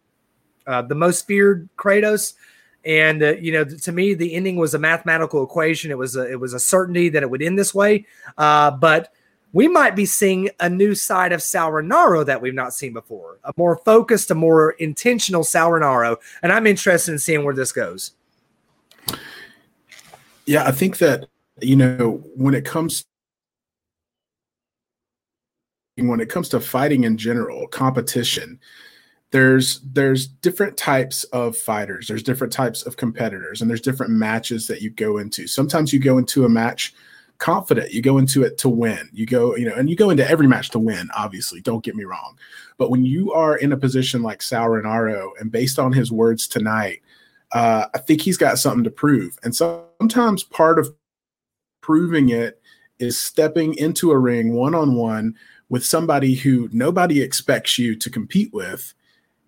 [0.67, 2.33] uh, the most feared Kratos.
[2.83, 5.89] And uh, you know, to me, the ending was a mathematical equation.
[5.89, 8.05] It was a, it was a certainty that it would end this way.
[8.35, 9.13] but
[9.55, 13.39] we might be seeing a new side of Sal Rinauro that we've not seen before,
[13.45, 16.17] a more focused, a more intentional Sal Rinauro.
[16.43, 18.11] And I'm interested in seeing where this goes.
[20.45, 21.29] Yeah, I think that,
[21.61, 23.05] you know, when it comes
[25.95, 28.59] when it comes to fighting in general, competition,
[29.31, 34.67] there's there's different types of fighters, there's different types of competitors, and there's different matches
[34.67, 35.47] that you go into.
[35.47, 36.93] Sometimes you go into a match
[37.37, 37.91] confident.
[37.91, 39.09] You go into it to win.
[39.13, 41.61] You go, you know, and you go into every match to win, obviously.
[41.61, 42.37] Don't get me wrong.
[42.77, 46.47] But when you are in a position like Sal Rinauro, and based on his words
[46.47, 47.01] tonight,
[47.51, 49.37] uh, I think he's got something to prove.
[49.43, 50.93] And sometimes part of
[51.81, 52.61] proving it
[52.99, 55.35] is stepping into a ring one on one
[55.69, 58.93] with somebody who nobody expects you to compete with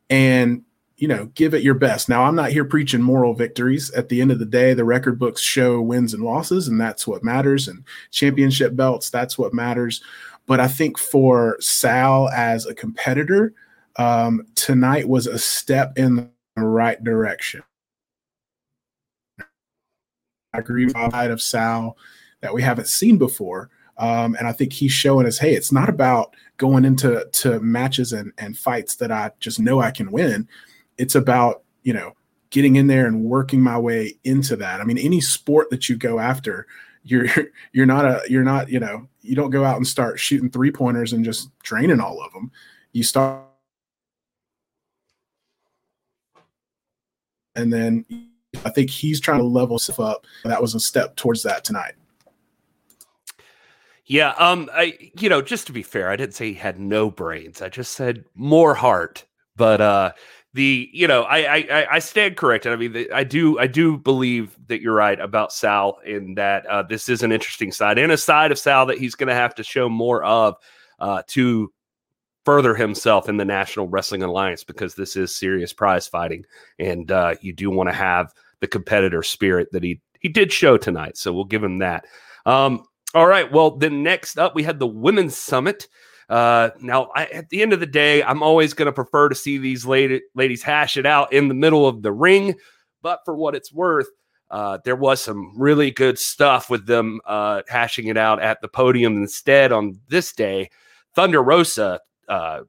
[0.10, 0.64] and
[0.98, 2.10] you know, give it your best.
[2.10, 3.92] Now, I'm not here preaching moral victories.
[3.92, 7.06] At the end of the day, the record books show wins and losses, and that's
[7.08, 7.68] what matters.
[7.68, 10.02] And championship belts, that's what matters.
[10.48, 13.54] But I think for Sal as a competitor,
[13.98, 16.32] um, tonight was a step in the
[16.64, 17.62] right direction.
[20.54, 21.98] I agree with the side of Sal
[22.42, 23.70] that we haven't seen before.
[24.00, 28.14] Um, and I think he's showing us, hey, it's not about going into to matches
[28.14, 30.48] and, and fights that I just know I can win.
[30.98, 32.14] It's about, you know,
[32.50, 34.82] getting in there and working my way into that.
[34.82, 36.68] I mean, any sport that you go after,
[37.04, 37.28] you're
[37.72, 40.72] you're not a you're not, you know, you don't go out and start shooting three
[40.72, 42.52] pointers and just draining all of them.
[42.94, 43.44] You start
[47.56, 48.06] and then
[48.64, 50.26] I think he's trying to level stuff up.
[50.44, 51.94] That was a step towards that tonight.
[54.06, 57.12] Yeah, um, I you know, just to be fair, I didn't say he had no
[57.12, 57.62] brains.
[57.62, 59.26] I just said more heart.
[59.58, 60.12] But uh
[60.58, 62.74] the you know, I I I stand corrected.
[62.74, 66.66] I mean, the, I do I do believe that you're right about Sal in that
[66.66, 69.36] uh, this is an interesting side and a side of Sal that he's going to
[69.36, 70.56] have to show more of
[71.00, 71.72] uh, to
[72.44, 76.44] further himself in the National Wrestling Alliance because this is serious prize fighting,
[76.80, 80.76] and uh, you do want to have the competitor spirit that he he did show
[80.76, 81.18] tonight.
[81.18, 82.06] So we'll give him that.
[82.48, 83.52] Um, all right.
[83.52, 85.88] Well, then next up we had the Women's Summit.
[86.30, 89.36] Uh, now, I, at the end of the day, I'm always going to prefer to
[89.36, 92.56] see these lady, ladies hash it out in the middle of the ring.
[93.02, 94.08] But for what it's worth,
[94.50, 98.68] uh, there was some really good stuff with them uh, hashing it out at the
[98.68, 100.70] podium instead on this day.
[101.16, 102.62] Thunder Rosa uh,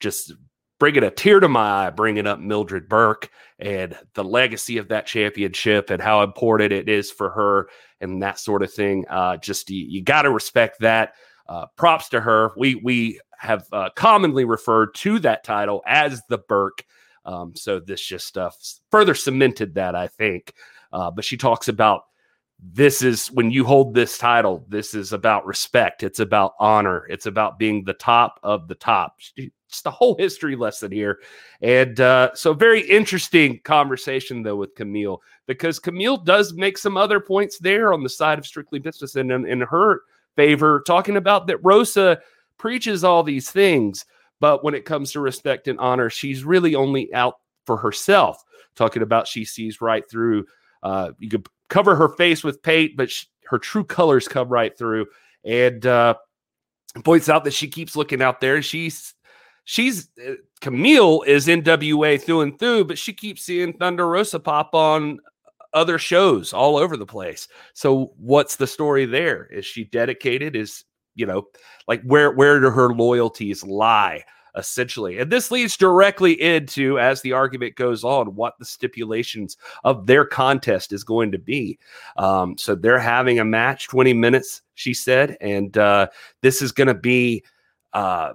[0.00, 0.32] just
[0.78, 5.06] bringing a tear to my eye, bringing up Mildred Burke and the legacy of that
[5.06, 7.68] championship and how important it is for her
[8.00, 9.04] and that sort of thing.
[9.08, 11.14] Uh, just you, you got to respect that.
[11.46, 12.52] Uh, props to her.
[12.56, 16.84] We we have uh, commonly referred to that title as the Burke.
[17.24, 18.38] Um, so this just
[18.90, 20.54] further cemented that, I think.
[20.92, 22.04] Uh, but she talks about
[22.62, 26.04] this is when you hold this title, this is about respect.
[26.04, 27.06] It's about honor.
[27.08, 29.18] It's about being the top of the top.
[29.36, 31.18] It's the whole history lesson here.
[31.60, 37.18] And uh, so, very interesting conversation, though, with Kamille because Kamille does make some other
[37.18, 40.02] points there on the side of strictly business and in her
[40.36, 42.20] favor, talking about that Rosa
[42.58, 44.04] preaches all these things.
[44.40, 48.42] But when it comes to respect and honor, she's really only out for herself,
[48.74, 50.46] talking about she sees right through.
[50.82, 54.76] Uh, you could cover her face with paint, but she, her true colors come right
[54.76, 55.06] through.
[55.44, 56.14] And uh,
[57.04, 58.62] points out that she keeps looking out there.
[58.62, 59.14] She's
[59.64, 60.08] she's
[60.60, 65.20] Kamille is NWA through and through, but she keeps seeing Thunder Rosa pop on
[65.74, 67.48] other shows all over the place.
[67.74, 69.46] So what's the story there?
[69.46, 70.56] Is she dedicated?
[70.56, 71.48] Is you know
[71.88, 74.24] like where where do her loyalties lie?
[74.54, 75.18] essentially.
[75.18, 80.24] And this leads directly into, as the argument goes on, what the stipulations of their
[80.24, 81.78] contest is going to be.
[82.16, 86.08] Um, so they're having a match, 20 minutes, she said, and uh,
[86.42, 87.44] this is going to be.
[87.92, 88.34] Uh,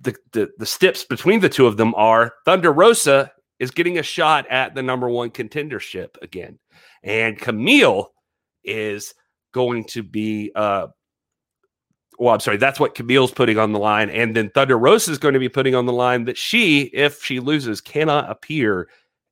[0.00, 3.30] the, the the steps between the two of them are Thunder Rosa
[3.62, 6.58] is getting a shot at the number one contendership again,
[7.02, 8.06] and Kamille
[8.64, 9.14] is
[9.52, 10.88] going to be uh,
[12.18, 14.10] well, I'm sorry, that's what Kamille's putting on the line.
[14.10, 17.24] And then Thunder Rosa is going to be putting on the line that she, if
[17.24, 18.88] she loses, cannot appear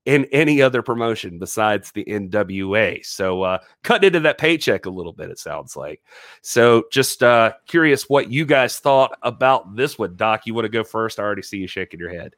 [0.06, 3.04] in any other promotion besides the NWA.
[3.04, 6.02] So uh cutting into that paycheck a little bit, it sounds like.
[6.42, 10.16] So just uh curious what you guys thought about this one.
[10.16, 11.18] Doc, you want to go first?
[11.18, 12.34] I already see you shaking your head.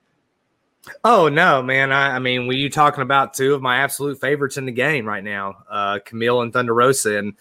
[1.05, 1.93] Oh no, man.
[1.93, 5.07] I, I mean, were you talking about two of my absolute favorites in the game
[5.07, 5.65] right now?
[5.71, 7.19] Uh Kamille and Thunder Rosa.
[7.19, 7.35] And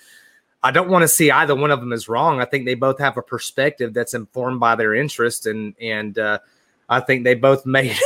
[0.63, 2.39] I don't want to see either one of them as wrong.
[2.39, 6.39] I think they both have a perspective that's informed by their interest, and and uh,
[6.88, 7.97] I think they both made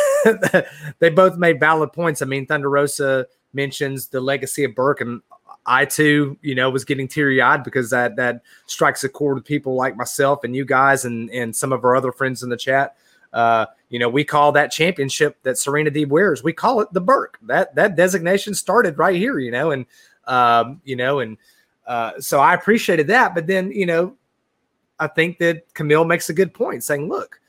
[1.00, 2.22] they both made valid points.
[2.22, 5.22] I mean, Thunder Rosa mentions the legacy of Burke, and
[5.66, 9.46] I too, you know, was getting teary eyed because that that strikes a chord with
[9.46, 12.58] people like myself and you guys, and and some of our other friends in the
[12.58, 12.96] chat.
[13.36, 16.44] Uh, you know, we call that championship that Serena Deeb wears.
[16.44, 17.38] We call it the Burke.
[17.44, 19.38] That that designation started right here.
[19.38, 19.86] You know, and
[20.26, 21.38] um, you know, and
[21.86, 23.36] uh, so I appreciated that.
[23.36, 24.16] But then, you know,
[25.00, 27.40] I think that Kamille makes a good point saying, look,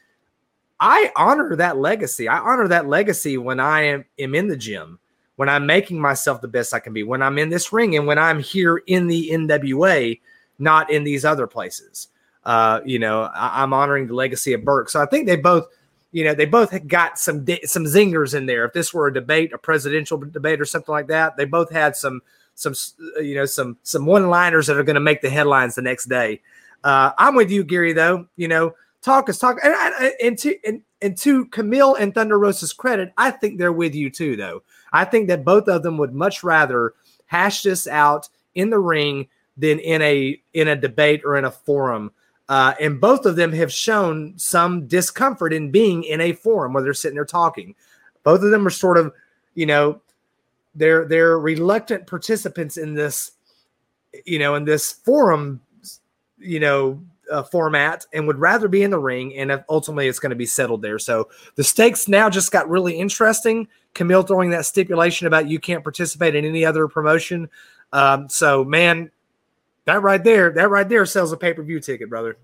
[0.80, 2.28] I honor that legacy.
[2.28, 4.98] I honor that legacy when I am, am in the gym,
[5.36, 8.06] when I'm making myself the best I can be, when I'm in this ring, and
[8.06, 10.20] when I'm here in the NWA,
[10.58, 12.08] not in these other places.
[12.46, 14.88] Uh, you know, I, am honoring the legacy of Burke.
[14.88, 15.66] So I think they both,
[16.12, 18.64] you know, they both got some some zingers in there.
[18.64, 21.96] If this were a debate, a presidential debate or something like that, they both had
[21.96, 22.22] some
[22.54, 22.72] some
[23.16, 25.82] uh, you know some some one liners that are going to make the headlines the
[25.82, 26.40] next day.
[26.84, 27.92] Uh, I'm with you, Gary.
[27.92, 32.38] Though you know, talk is talk, and, and to and, and to Kamille and Thunder
[32.38, 34.36] Rosa's credit, I think they're with you too.
[34.36, 36.94] Though I think that both of them would much rather
[37.26, 39.26] hash this out in the ring
[39.56, 42.12] than in a in a debate or in a forum.
[42.48, 46.82] Uh, and both of them have shown some discomfort in being in a forum where
[46.82, 47.74] they're sitting there talking.
[48.22, 49.12] Both of them are sort of,
[49.54, 50.00] you know,
[50.74, 53.32] they're they're reluctant participants in this
[54.24, 55.60] you know, in this forum,
[56.38, 59.36] you know, uh, format and would rather be in the ring.
[59.36, 60.98] And ultimately, it's going to be settled there.
[60.98, 63.68] So the stakes now just got really interesting.
[63.94, 67.48] Kamille throwing that stipulation about you can't participate in any other promotion.
[67.92, 69.10] Um, so, man,
[69.86, 72.36] that right there, that right there sells a pay per view ticket, brother.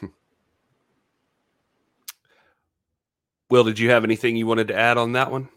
[3.50, 5.48] Will, did you have anything you wanted to add on that one?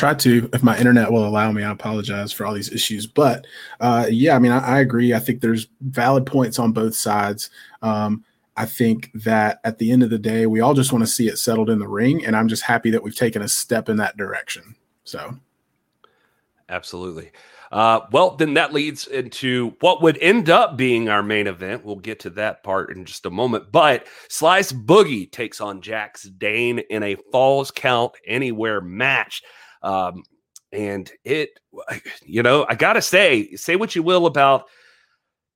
[0.00, 1.62] try to if my internet will allow me.
[1.62, 3.06] I apologize for all these issues.
[3.06, 3.46] But
[3.80, 5.12] uh, yeah i mean I, I, agree.
[5.12, 7.50] I think there's valid points on both sides.
[7.82, 8.24] Um,
[8.56, 11.28] i think that at the end of the day we all just want to see
[11.28, 13.96] it settled in the ring and i'm just happy that we've taken a step in
[13.98, 14.74] that direction.
[15.04, 15.38] So
[16.70, 17.30] absolutely
[17.72, 21.84] uh, well, then that leads into what would end up being our main event.
[21.84, 23.70] We'll get to that part in just a moment.
[23.70, 29.42] But Slice Boogie takes on Jax Dane in a Falls Count Anywhere match.
[29.82, 30.24] Um,
[30.72, 31.50] and it,
[32.24, 34.64] you know, I got to say, say what you will about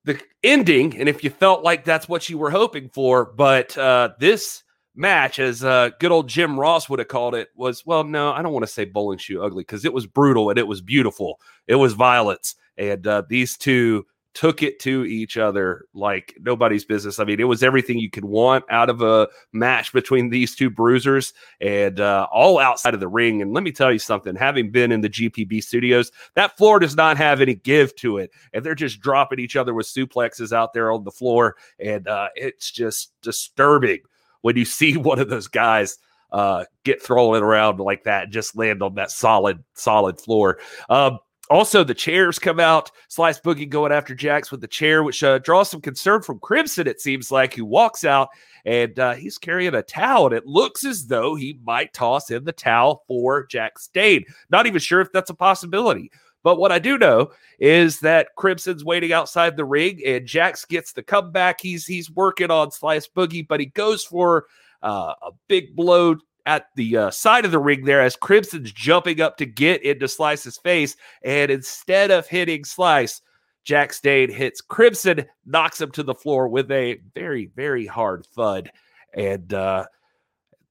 [0.05, 4.11] the ending, and if you felt like that's what you were hoping for, but uh,
[4.19, 4.62] this
[4.95, 8.42] match, as uh, good old Jim Ross would have called it, was well, no, I
[8.42, 11.40] don't want to say bowling shoe ugly because it was brutal and it was beautiful.
[11.66, 17.18] It was violence, and uh, these two took it to each other like nobody's business.
[17.18, 20.68] I mean, it was everything you could want out of a match between these two
[20.68, 23.40] bruisers and uh, all outside of the ring.
[23.40, 26.97] And let me tell you something having been in the GPB studios, that floor does
[26.97, 28.32] not have any give to it.
[28.53, 31.55] And they're just dropping each other with suplexes out there on the floor.
[31.78, 34.01] And uh, it's just disturbing
[34.45, 35.99] when you see one of those guys.
[36.32, 40.59] Uh, get thrown around like that, and just land on that solid, solid floor.
[40.90, 42.90] Um, also, the chairs come out.
[43.07, 46.88] Slice Boogie going after Jax with the chair, which uh, draws some concern from Crimson,
[46.88, 48.30] it seems like, who walks out
[48.64, 50.26] and uh, he's carrying a towel.
[50.26, 54.24] And it looks as though he might toss in the towel for Jax Dane.
[54.51, 56.11] Not even sure if that's a possibility.
[56.45, 60.92] But what I do know is that Crimson's waiting outside the ring and Jax gets
[60.92, 61.61] the comeback.
[61.61, 64.45] He's he's working on Slice Boogie, but he goes for
[64.82, 66.16] uh, a big blow
[66.47, 70.07] at the uh, side of the ring there as Crimson's jumping up to get into
[70.07, 70.97] Slice's face.
[71.22, 73.22] And instead of hitting Slice,
[73.64, 78.70] Jax Dane hits Crimson, knocks him to the floor with a very, very hard thud.
[79.14, 79.86] And uh,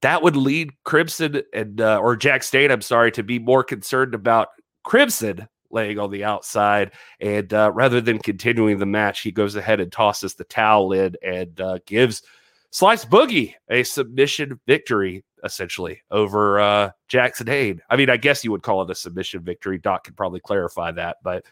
[0.02, 4.14] that would lead Crimson and, uh, or Jax Dane, I'm sorry, to be more concerned
[4.14, 4.48] about
[4.84, 6.92] Crimson laying on the outside.
[7.20, 11.16] And uh, rather than continuing the match, he goes ahead and tosses the towel in
[11.22, 12.22] and uh, gives
[12.70, 17.82] Slice Boogie a submission victory essentially over uh, Jax Dane.
[17.90, 19.78] I mean, I guess you would call it a submission victory.
[19.78, 21.44] Doc could probably clarify that, but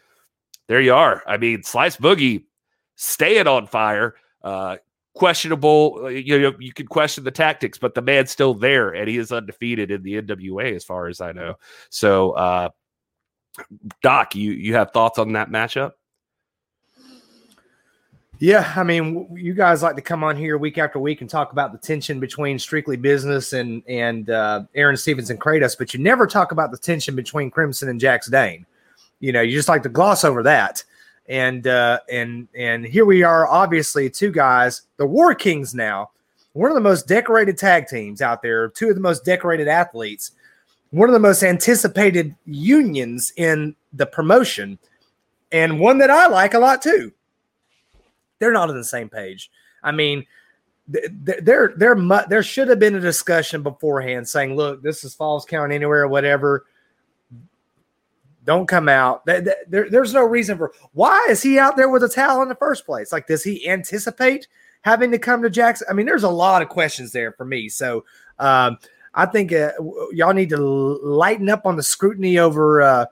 [0.67, 1.21] there you are.
[1.27, 2.45] I mean, Slice Boogie
[2.95, 4.15] staying on fire.
[4.43, 4.77] Uh,
[5.15, 6.01] questionable.
[6.03, 9.17] Uh, you know, you could question the tactics, but the man's still there, and he
[9.17, 11.55] is undefeated in the NWA, as far as I know.
[11.89, 12.69] So, uh,
[14.01, 15.93] Doc, you you have thoughts on that matchup?
[18.39, 21.51] Yeah, I mean, you guys like to come on here week after week and talk
[21.51, 25.99] about the tension between Strictly Business and and uh, Aaron Stevens and Kratos, but you
[25.99, 28.65] never talk about the tension between Crimson and Jax Dane.
[29.19, 30.83] You know, you just like to gloss over that.
[31.29, 36.11] And uh, and and here we are, obviously, two guys, the War Kings now,
[36.51, 40.31] one of the most decorated tag teams out there, two of the most decorated athletes,
[40.93, 44.79] one of the most anticipated unions in the promotion,
[45.51, 47.11] and one that I like a lot too
[48.43, 49.49] they're not on the same page.
[49.81, 50.25] I mean,
[50.87, 51.95] there there
[52.27, 56.07] there should have been a discussion beforehand saying, "Look, this is Falls Count Anywhere or
[56.09, 56.65] whatever.
[58.43, 62.09] Don't come out." There, there's no reason for why is he out there with a
[62.09, 63.13] towel in the first place?
[63.13, 64.47] Like, does he anticipate
[64.81, 65.87] having to come to Jackson?
[65.89, 67.69] I mean, there's a lot of questions there for me.
[67.69, 68.03] So,
[68.39, 68.77] um,
[69.15, 69.71] I think uh,
[70.11, 73.05] y'all need to lighten up on the scrutiny over uh,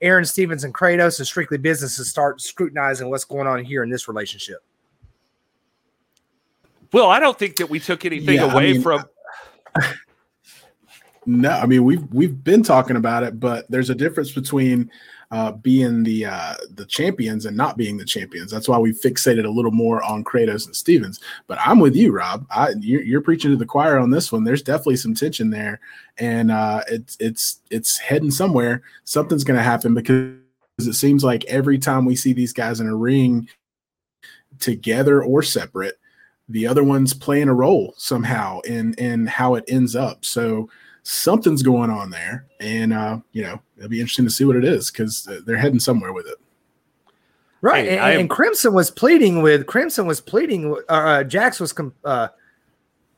[0.00, 3.90] Aaron Stevens and Kratos and Strictly Business and start scrutinizing what's going on here in
[3.90, 4.58] this relationship.
[6.92, 9.04] Well, I don't think that we took anything yeah, away I mean, from.
[11.26, 14.90] No, I mean we've we've been talking about it, but there's a difference between
[15.30, 18.50] uh, being the uh, the champions and not being the champions.
[18.50, 21.20] That's why we fixated a little more on Kratos and Stevens.
[21.46, 22.46] But I'm with you, Rob.
[22.50, 24.44] I, you're, you're preaching to the choir on this one.
[24.44, 25.80] There's definitely some tension there,
[26.18, 28.82] and uh, it's it's it's heading somewhere.
[29.04, 30.38] Something's going to happen because
[30.78, 33.48] it seems like every time we see these guys in a ring
[34.58, 35.98] together or separate
[36.48, 40.24] the other one's playing a role somehow in in how it ends up.
[40.24, 40.68] So
[41.08, 44.64] something's going on there, and uh, you know it'll be interesting to see what it
[44.64, 46.36] is because they're heading somewhere with it.
[47.60, 50.76] Right, hey, and, and, Crimson was pleading with Crimson was pleading.
[50.88, 52.28] Uh, uh, Jax was com- uh,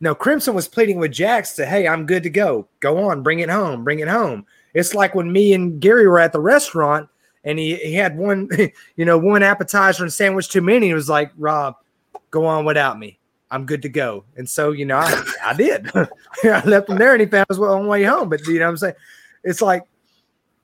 [0.00, 2.66] no Crimson was pleading with Jax to, hey, I'm good to go.
[2.80, 4.46] Go on, bring it home, bring it home.
[4.72, 7.08] It's like when me and Gary were at the restaurant
[7.44, 8.48] and he, he had one,
[8.96, 10.86] you know, one appetizer and sandwich too many.
[10.86, 11.76] He was like, Rob,
[12.30, 13.18] go on without me.
[13.50, 14.24] I'm good to go.
[14.36, 15.90] And so, you know, I, I did.
[15.94, 18.28] I left him there and he found his way on way home.
[18.28, 18.94] But you know what I'm saying?
[19.44, 19.84] It's like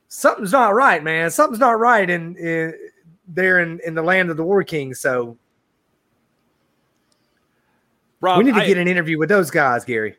[0.09, 1.31] something's not right, man.
[1.31, 2.75] Something's not right in, in
[3.27, 5.01] there in, in the land of the War Kings.
[5.01, 5.37] So
[8.21, 10.17] Rob, we need to I, get an interview with those guys, Gary.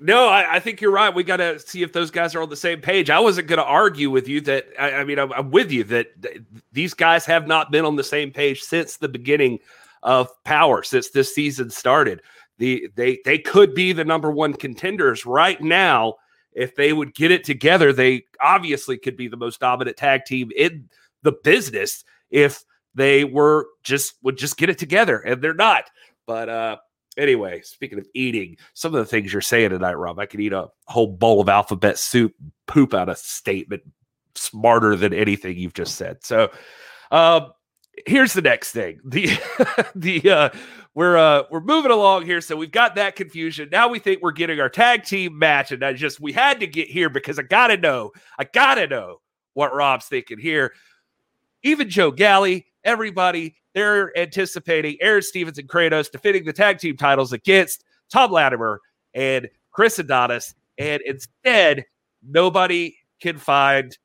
[0.00, 1.12] No, I, I, think you're right.
[1.12, 3.10] We got to see if those guys are on the same page.
[3.10, 4.66] I wasn't going to argue with you that.
[4.78, 6.40] I, I mean, I'm, I'm, with you that th-
[6.72, 9.58] these guys have not been on the same page since the beginning
[10.02, 12.22] of Power, since this season started.
[12.58, 16.14] The they they could be the number one contenders right now
[16.52, 17.92] if they would get it together.
[17.92, 20.88] They obviously could be the most dominant tag team in
[21.22, 25.84] the business if they were just would just get it together, and they're not.
[26.26, 26.76] But uh,
[27.18, 30.52] Anyway, speaking of eating, some of the things you're saying tonight, Rob, I could eat
[30.52, 32.32] a whole bowl of alphabet soup,
[32.68, 33.82] poop out a statement
[34.36, 36.24] smarter than anything you've just said.
[36.24, 36.50] So,
[37.10, 37.50] um,
[38.06, 39.00] here's the next thing.
[39.04, 39.38] The
[39.94, 40.50] the uh,
[40.94, 43.68] we're uh, we're moving along here, so we've got that confusion.
[43.70, 46.66] Now we think we're getting our tag team match, and I just we had to
[46.66, 49.20] get here because I gotta know, I gotta know
[49.54, 50.72] what Rob's thinking here.
[51.62, 57.32] Even Joe Galli, everybody they're anticipating Aaron Stevens and Kratos defending the tag team titles
[57.32, 58.80] against Tom Latimer
[59.14, 60.52] and Chris Adonis.
[60.78, 61.84] And instead,
[62.26, 63.96] nobody can find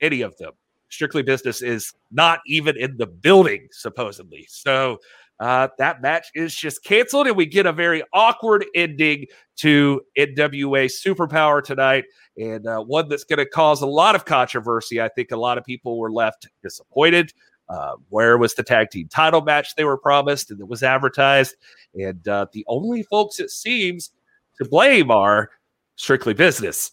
[0.00, 0.52] any of them.
[0.90, 4.46] Strictly Business is not even in the building, supposedly.
[4.48, 4.98] So
[5.40, 9.24] uh, that match is just canceled, and we get a very awkward ending
[9.56, 12.04] to NWA Superpower tonight,
[12.36, 15.00] and uh, one that's going to cause a lot of controversy.
[15.00, 17.32] I think a lot of people were left disappointed.
[17.70, 21.54] Uh, where was the tag team title match they were promised and it was advertised?
[21.94, 24.10] And uh, the only folks it seems
[24.58, 25.50] to blame are
[25.94, 26.90] strictly business.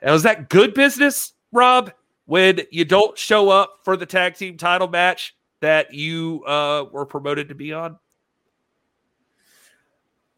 [0.00, 1.92] And was that good business, Rob?
[2.26, 7.06] When you don't show up for the tag team title match that you uh, were
[7.06, 7.98] promoted to be on?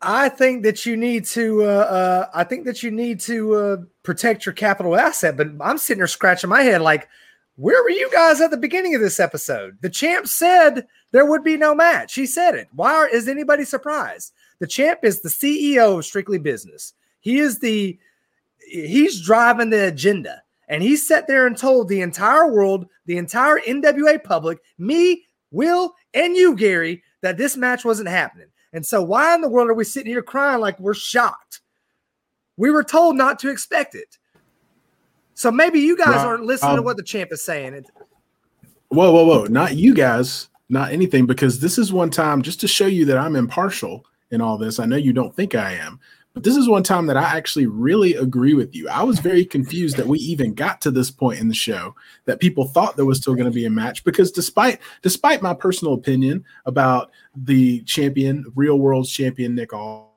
[0.02, 1.62] I think that you need to.
[1.62, 5.36] Uh, uh, I think that you need to uh, protect your capital asset.
[5.36, 7.08] But I'm sitting there scratching my head, like,
[7.56, 9.78] where were you guys at the beginning of this episode?
[9.80, 12.14] The champ said there would be no match.
[12.14, 12.68] He said it.
[12.72, 14.32] Why are, is anybody surprised?
[14.58, 16.92] The champ is the CEO of Strictly Business.
[17.20, 17.98] He is the
[18.68, 20.42] he's driving the agenda.
[20.68, 25.94] And he sat there and told the entire world, the entire NWA public, me, Will,
[26.12, 28.48] and you, Gary, that this match wasn't happening.
[28.72, 31.60] And so why in the world are we sitting here crying like we're shocked?
[32.56, 34.18] We were told not to expect it.
[35.34, 37.84] So maybe you guys aren't listening um, to what the champ is saying.
[38.88, 39.44] Whoa, whoa, whoa!
[39.44, 43.18] Not you guys, not anything, because this is one time just to show you that
[43.18, 44.78] I'm impartial in all this.
[44.78, 46.00] I know you don't think I am,
[46.36, 48.90] but this is one time that I actually really agree with you.
[48.90, 51.94] I was very confused that we even got to this point in the show
[52.26, 55.54] that people thought there was still going to be a match because despite despite my
[55.54, 60.10] personal opinion about the champion, real world champion Nick Aldis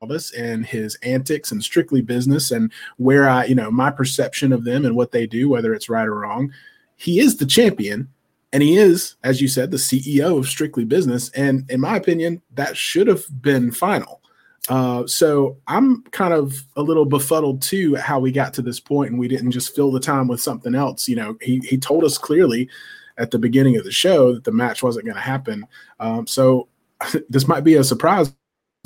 [0.00, 4.62] Aldis and his antics and strictly business and where I, you know, my perception of
[4.62, 6.52] them and what they do, whether it's right or wrong.
[6.94, 8.08] He is the champion
[8.52, 11.30] and he is, as you said, the CEO of Strictly Business.
[11.30, 14.22] And in my opinion, that should have been final.
[14.68, 18.80] Uh, so I'm kind of a little befuddled too at how we got to this
[18.80, 21.08] point and we didn't just fill the time with something else.
[21.08, 22.68] You know, he, he told us clearly
[23.16, 25.66] at the beginning of the show that the match wasn't going to happen.
[26.00, 26.68] Um, so
[27.28, 28.34] this might be a surprise,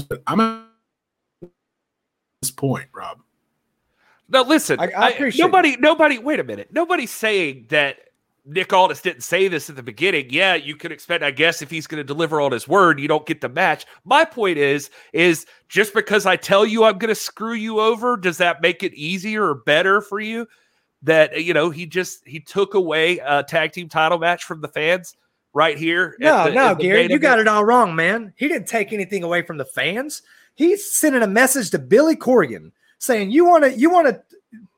[0.08, 0.62] but I'm at
[2.42, 3.18] this point, Rob.
[4.28, 6.18] Now listen, I, I I, nobody, nobody.
[6.18, 6.68] Wait a minute.
[6.72, 7.98] Nobody's saying that
[8.44, 10.26] Nick Aldis didn't say this at the beginning.
[10.30, 11.22] Yeah, you can expect.
[11.22, 13.86] I guess if he's going to deliver on his word, you don't get the match.
[14.04, 18.16] My point is, is just because I tell you I'm going to screw you over,
[18.16, 20.48] does that make it easier or better for you?
[21.04, 24.68] That you know he just he took away a tag team title match from the
[24.68, 25.16] fans
[25.52, 26.16] right here.
[26.20, 28.32] No, the, no, Gary, you got it all wrong, man.
[28.36, 30.22] He didn't take anything away from the fans.
[30.54, 34.16] He's sending a message to Billy Corgan saying, "You want to you want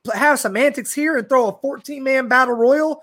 [0.04, 3.02] to have some antics here and throw a 14 man battle royal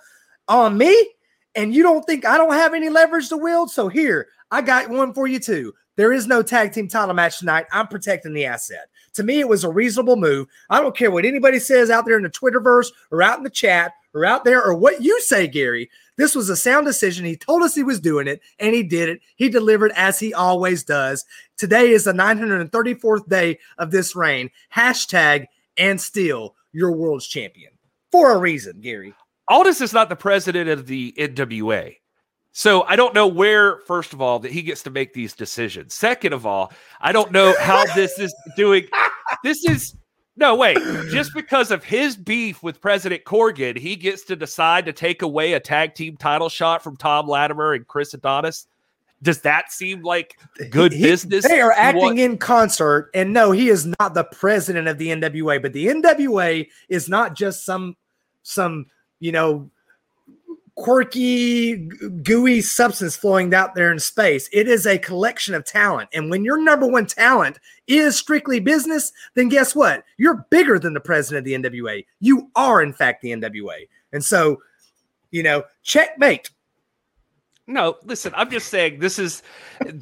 [0.51, 1.09] on me,
[1.55, 3.71] and you don't think I don't have any leverage to wield?
[3.71, 5.73] So here, I got one for you too.
[5.97, 7.65] There is no tag team title match tonight.
[7.71, 8.89] I'm protecting the asset.
[9.13, 10.47] To me, it was a reasonable move.
[10.69, 13.49] I don't care what anybody says out there in the Twitterverse or out in the
[13.49, 15.89] chat or out there or what you say, Gary.
[16.17, 17.25] This was a sound decision.
[17.25, 19.21] He told us he was doing it and he did it.
[19.35, 21.25] He delivered as he always does.
[21.57, 24.49] Today is the 934th day of this reign.
[24.73, 25.47] Hashtag
[25.77, 27.73] and still your world's champion
[28.11, 29.13] for a reason, Gary.
[29.51, 31.97] Aldis is not the president of the NWA.
[32.53, 35.93] So I don't know where, first of all, that he gets to make these decisions.
[35.93, 38.85] Second of all, I don't know how this is doing.
[39.45, 39.95] This is
[40.35, 40.77] No, wait.
[41.09, 45.53] Just because of his beef with President Corgan, he gets to decide to take away
[45.53, 48.67] a tag team title shot from Tom Latimer and Chris Adonis.
[49.23, 50.37] Does that seem like
[50.69, 51.47] good He- business?
[51.47, 55.07] They are acting want- in concert, and no, he is not the president of the
[55.11, 55.61] NWA.
[55.61, 57.95] But the NWA is not just some
[58.43, 58.87] some
[59.21, 59.69] you know
[60.75, 61.75] quirky,
[62.23, 64.49] gooey substance flowing out there in space.
[64.51, 69.13] It is a collection of talent, and when your number one talent is strictly business,
[69.35, 70.03] then guess what?
[70.17, 72.05] You're bigger than the president of the NWA.
[72.19, 74.59] You are, in fact, the NWA, and so
[75.31, 76.51] you know, checkmate.
[77.67, 79.43] No, listen, I'm just saying this is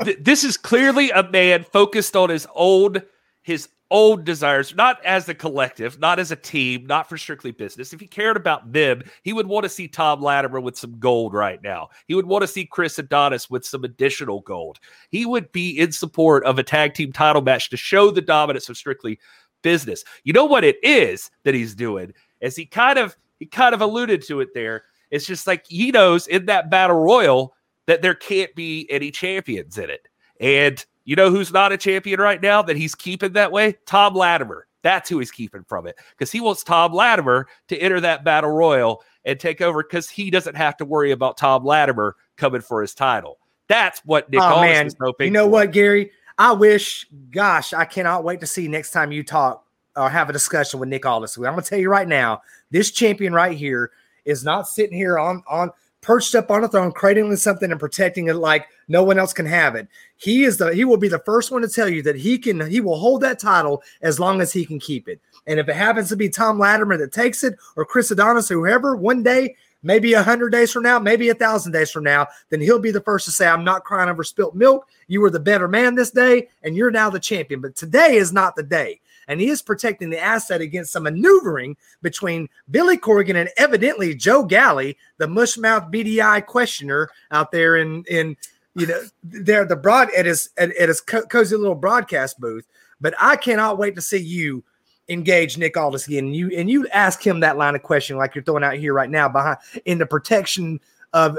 [0.04, 3.02] th- this is clearly a man focused on his own
[3.44, 7.94] his own desires, not as a collective, not as a team, not for strictly business.
[7.94, 11.34] If he cared about them, he would want to see Tom Latimer with some gold
[11.34, 11.90] right now.
[12.08, 14.80] He would want to see Chris Adonis with some additional gold.
[15.10, 18.70] He would be in support of a tag team title match to show the dominance
[18.70, 19.20] of strictly
[19.62, 20.04] business.
[20.24, 22.14] You know what it is that he's doing?
[22.42, 24.84] As he kind of he kind of alluded to it there.
[25.12, 27.56] It's just like he knows in that battle royal
[27.88, 30.08] that there can't be any champions in it.
[30.40, 33.76] And you know who's not a champion right now that he's keeping that way?
[33.88, 34.68] Tom Latimer.
[34.84, 38.52] That's who he's keeping from it because he wants Tom Latimer to enter that battle
[38.52, 42.80] royal and take over because he doesn't have to worry about Tom Latimer coming for
[42.82, 43.40] his title.
[43.68, 44.86] That's what Nick Oh, man.
[44.86, 45.26] is hoping.
[45.26, 45.50] You know for.
[45.50, 46.12] what, Gary?
[46.38, 50.34] I wish, gosh, I cannot wait to see next time you talk or have a
[50.34, 51.38] discussion with Nick Aldis.
[51.38, 53.90] I'm going to tell you right now, this champion right here
[54.26, 55.72] is not sitting here on on
[56.02, 59.46] perched up on a throne, cradling something and protecting it like no one else can
[59.46, 59.88] have it.
[60.18, 62.70] He is the he will be the first one to tell you that he can
[62.70, 65.20] he will hold that title as long as he can keep it.
[65.48, 68.56] And if it happens to be Tom Latimer that takes it or Chris Adonis or
[68.56, 72.28] whoever, one day maybe a hundred days from now, maybe a thousand days from now,
[72.50, 74.88] then he'll be the first to say, I'm not crying over spilt milk.
[75.08, 77.62] You were the better man this day, and you're now the champion.
[77.62, 79.00] But today is not the day.
[79.30, 84.44] And he is protecting the asset against some maneuvering between Billy Corgan and evidently Joe
[84.44, 88.36] Galli, the mushmouth BDI questioner out there in in
[88.76, 92.68] you know there the broad at his at, at his co- cozy little broadcast booth.
[93.00, 94.64] But I cannot wait to see you
[95.10, 96.26] engage Nick Aldis again.
[96.26, 98.94] And you and you ask him that line of question like you're throwing out here
[98.94, 100.80] right now behind in the protection
[101.14, 101.38] of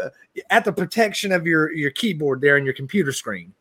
[0.51, 3.53] at the protection of your your keyboard there and your computer screen.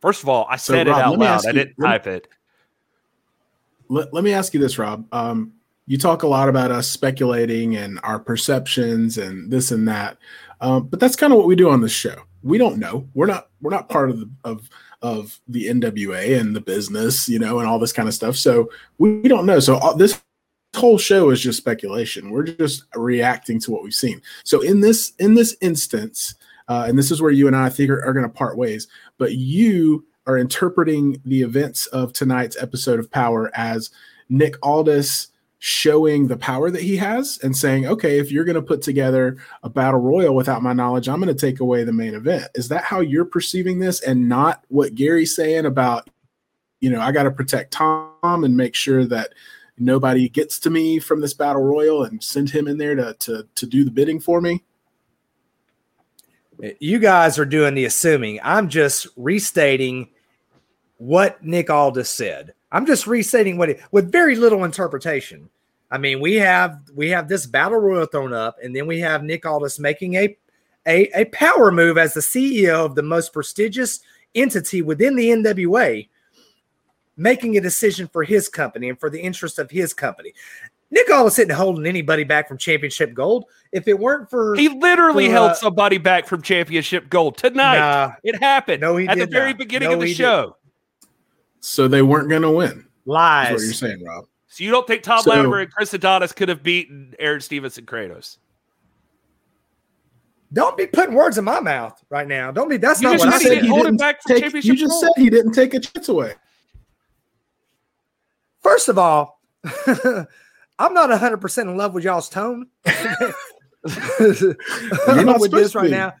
[0.00, 1.34] First of all, I So, said Rob, it out loud.
[1.36, 2.28] ask I didn't let me- type it.
[3.88, 5.06] Let, let me ask you this, Rob.
[5.12, 5.52] Um,
[5.86, 10.18] you talk a lot about us speculating and our perceptions and this and that,
[10.60, 12.16] um, but that's kind of what we do on this show.
[12.42, 13.08] We don't know.
[13.14, 13.48] We're not.
[13.60, 14.68] We're not part of the of
[15.02, 18.36] of the NWA and the business, you know, and all this kind of stuff.
[18.36, 19.60] So we, we don't know.
[19.60, 20.20] So all, this
[20.74, 22.30] whole show is just speculation.
[22.30, 24.22] We're just reacting to what we've seen.
[24.44, 26.34] So in this in this instance,
[26.68, 28.56] uh, and this is where you and I, I think are, are going to part
[28.56, 28.88] ways.
[29.18, 33.90] But you are interpreting the events of tonight's episode of Power as
[34.28, 38.62] Nick Aldis showing the power that he has and saying, okay, if you're going to
[38.62, 42.14] put together a battle royal without my knowledge, I'm going to take away the main
[42.14, 42.44] event.
[42.54, 46.10] Is that how you're perceiving this and not what Gary's saying about,
[46.80, 49.32] you know, I got to protect Tom and make sure that
[49.78, 53.48] nobody gets to me from this battle royal and send him in there to, to,
[53.54, 54.62] to do the bidding for me?
[56.80, 58.40] You guys are doing the assuming.
[58.42, 60.08] I'm just restating
[60.98, 62.54] what Nick Aldis said.
[62.72, 65.48] I'm just restating what it with very little interpretation.
[65.90, 69.22] I mean, we have we have this battle royal thrown up, and then we have
[69.22, 70.36] Nick Aldis making a
[70.86, 74.00] a, a power move as the CEO of the most prestigious
[74.34, 76.08] entity within the NWA,
[77.16, 80.32] making a decision for his company and for the interest of his company.
[80.90, 83.46] Nick Aldis isn't holding anybody back from championship gold.
[83.72, 87.78] If it weren't for He literally for, held uh, somebody back from championship gold tonight.
[87.78, 89.58] Nah, It happened No, he at the very not.
[89.58, 90.42] beginning No, of the show.
[90.42, 90.54] didn't.
[91.66, 91.82] Show.
[91.84, 92.78] So they weren't going to win.
[92.78, 93.52] Is lies.
[93.52, 94.26] what you're saying, Rob.
[94.48, 97.76] So you don't think Tom So- Latimer and Chris Adonis could have beaten Aaron Stevens
[97.78, 98.38] and Kratos?
[100.52, 102.52] Don't be putting words in my mouth right now.
[102.52, 102.76] Don't be.
[102.76, 104.76] That's You not what I said he didn't hold him back from take, championship you
[104.76, 105.02] just gold.
[105.16, 106.34] said he didn't take a chance away.
[108.62, 109.40] First of all,
[109.86, 112.94] I'm not 100 percent in love with y'all's tone not
[114.20, 115.90] with supposed this right be.
[115.90, 116.14] now.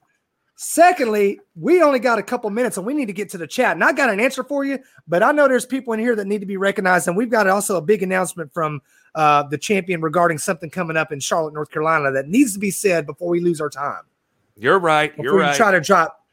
[0.58, 3.72] Secondly, we only got a couple minutes and we need to get to the chat.
[3.76, 6.26] And I got an answer for you, but I know there's people in here that
[6.26, 7.08] need to be recognized.
[7.08, 8.80] And we've got also a big announcement from
[9.14, 12.70] uh, the champion regarding something coming up in Charlotte, North Carolina that needs to be
[12.70, 14.00] said before we lose our time.
[14.56, 15.10] You're right.
[15.10, 15.56] Before You're we right.
[15.56, 16.22] try to drop.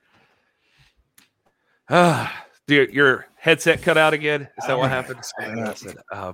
[1.90, 4.48] Ah, Dude, your headset cut out again.
[4.58, 5.20] Is that what happened?
[5.38, 5.74] yeah.
[6.12, 6.34] Uh,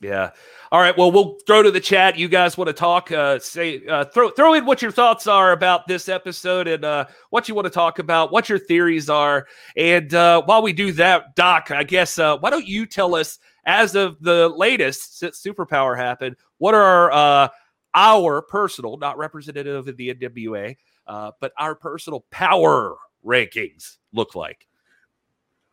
[0.00, 0.30] yeah.
[0.70, 0.96] All right.
[0.96, 2.18] Well, we'll throw to the chat.
[2.18, 3.10] You guys want to talk?
[3.10, 7.06] Uh, say, uh, throw throw in what your thoughts are about this episode and uh,
[7.30, 9.46] what you want to talk about, what your theories are.
[9.76, 13.38] And uh, while we do that, Doc, I guess uh, why don't you tell us
[13.64, 17.48] as of the latest since Superpower happened, what are uh,
[17.94, 20.76] our personal, not representative of the NWA,
[21.06, 24.68] uh, but our personal power rankings look like?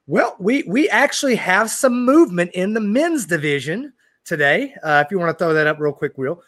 [0.08, 3.94] Well, we we actually have some movement in the men's division
[4.26, 4.76] today.
[4.84, 6.42] Uh, if you want to throw that up real quick, Will.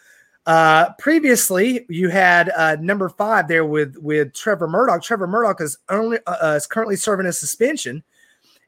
[0.45, 5.03] Uh, previously, you had uh, number five there with with Trevor Murdoch.
[5.03, 8.01] Trevor Murdoch is only uh, uh is currently serving a suspension,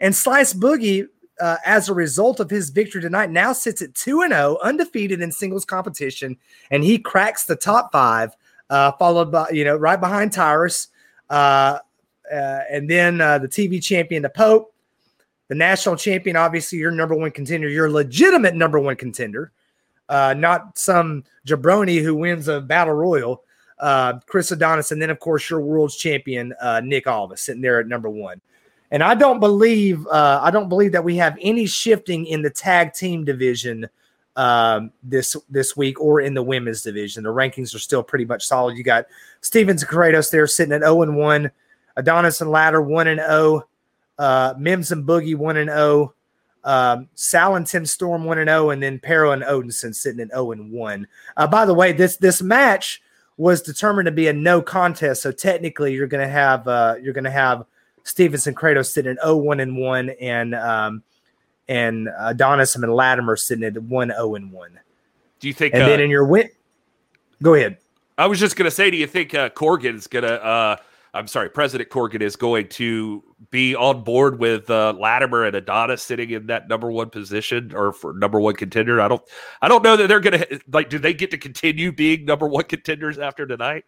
[0.01, 1.07] and Slice Boogie,
[1.39, 4.67] uh, as a result of his victory tonight, now sits at two and zero, oh,
[4.67, 6.35] undefeated in singles competition,
[6.69, 8.35] and he cracks the top five,
[8.69, 10.89] uh, followed by you know right behind Tyrus,
[11.29, 14.73] and then the TV champion, the Pope,
[15.49, 16.37] the national champion.
[16.37, 19.51] Obviously, your number one contender, your legitimate number one contender
[20.09, 23.43] uh, not some jabroni who wins a battle royal.
[23.79, 27.79] Uh, Chris Adonis, and then of course your world's champion uh, Nick Aldis sitting there
[27.79, 28.41] at number one.
[28.91, 32.49] And I don't believe uh, I don't believe that we have any shifting in the
[32.49, 33.87] tag team division
[34.35, 37.23] um, this this week or in the women's division.
[37.23, 38.75] The rankings are still pretty much solid.
[38.75, 39.05] You got
[39.39, 41.51] Stevens and Kratos there sitting at 0 and 1,
[41.95, 43.65] Adonis and Ladder 1 and 0,
[44.19, 46.13] uh, Mims and Boogie 1 and 0,
[46.63, 50.19] um, Sal and Tim Storm one and zero, oh, and then Parrow and Odinson sitting
[50.19, 51.07] at zero oh and one.
[51.37, 53.01] Uh, by the way, this this match
[53.37, 57.13] was determined to be a no contest, so technically you're going to have uh, you're
[57.13, 57.63] going to have
[58.03, 61.01] Stevens and Kratos sitting at 0 1 and one, and um,
[61.69, 64.79] and Adonis and Latimer sitting at one zero and one.
[65.39, 65.73] Do you think?
[65.73, 66.49] And uh, then in your win,
[67.41, 67.77] go ahead.
[68.17, 70.43] I was just going to say, do you think uh, Corgan's going to?
[70.43, 70.75] Uh,
[71.13, 76.03] I'm sorry, President Corgan is going to be on board with uh, Latimer and Adonis
[76.03, 79.01] sitting in that number one position or for number one contender.
[79.01, 79.21] I don't,
[79.61, 80.89] I don't know that they're going to like.
[80.89, 83.85] Do they get to continue being number one contenders after tonight?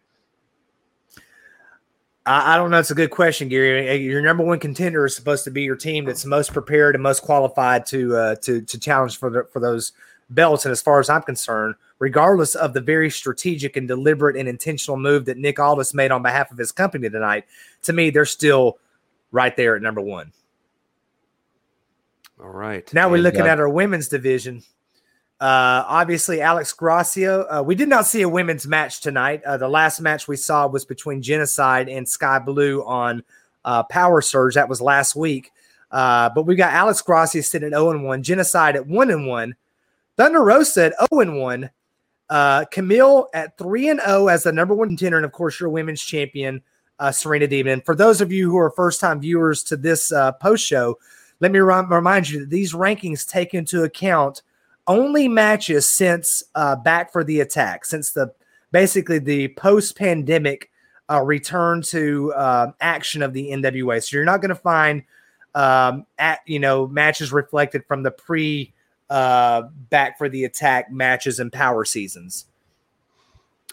[2.26, 2.78] I, I don't know.
[2.78, 3.96] It's a good question, Gary.
[4.02, 7.22] Your number one contender is supposed to be your team that's most prepared and most
[7.22, 9.92] qualified to uh, to to challenge for the, for those
[10.34, 10.64] belts.
[10.64, 14.96] And as far as I'm concerned, regardless of the very strategic and deliberate and intentional
[14.96, 17.44] move that Nick Aldis made on behalf of his company tonight,
[17.82, 18.78] to me, they're still
[19.30, 20.32] right there at number one.
[22.42, 22.92] All right.
[22.92, 24.62] Now we're and, looking uh, at our women's division.
[25.40, 27.46] Uh, obviously, Alex Gracio.
[27.50, 29.42] Uh, we did not see a women's match tonight.
[29.44, 33.24] Uh, the last match we saw was between Genocide and Sky Blue on
[33.64, 34.54] uh, Power Surge.
[34.54, 35.50] That was last week.
[35.90, 39.54] Uh, but we got Alex Gracio sitting at 0 1, Genocide at 1 and 1,
[40.16, 41.70] Thunder Rosa at 0 1,
[42.30, 45.68] uh, Kamille at 3 and 0 as the number one contender, and of course, your
[45.68, 46.62] women's champion,
[46.98, 47.84] uh, Serena Deeb.
[47.84, 50.98] For those of you who are first time viewers to this uh, post show,
[51.40, 54.42] let me remind you that these rankings take into account
[54.86, 58.32] only matches since uh, Back for the Attack, since the
[58.70, 60.70] basically the post pandemic
[61.10, 64.02] uh, return to uh, action of the NWA.
[64.02, 65.02] So you're not going to find
[65.54, 68.72] um, at you know matches reflected from the pre
[69.12, 72.46] uh, back for the attack matches and power seasons.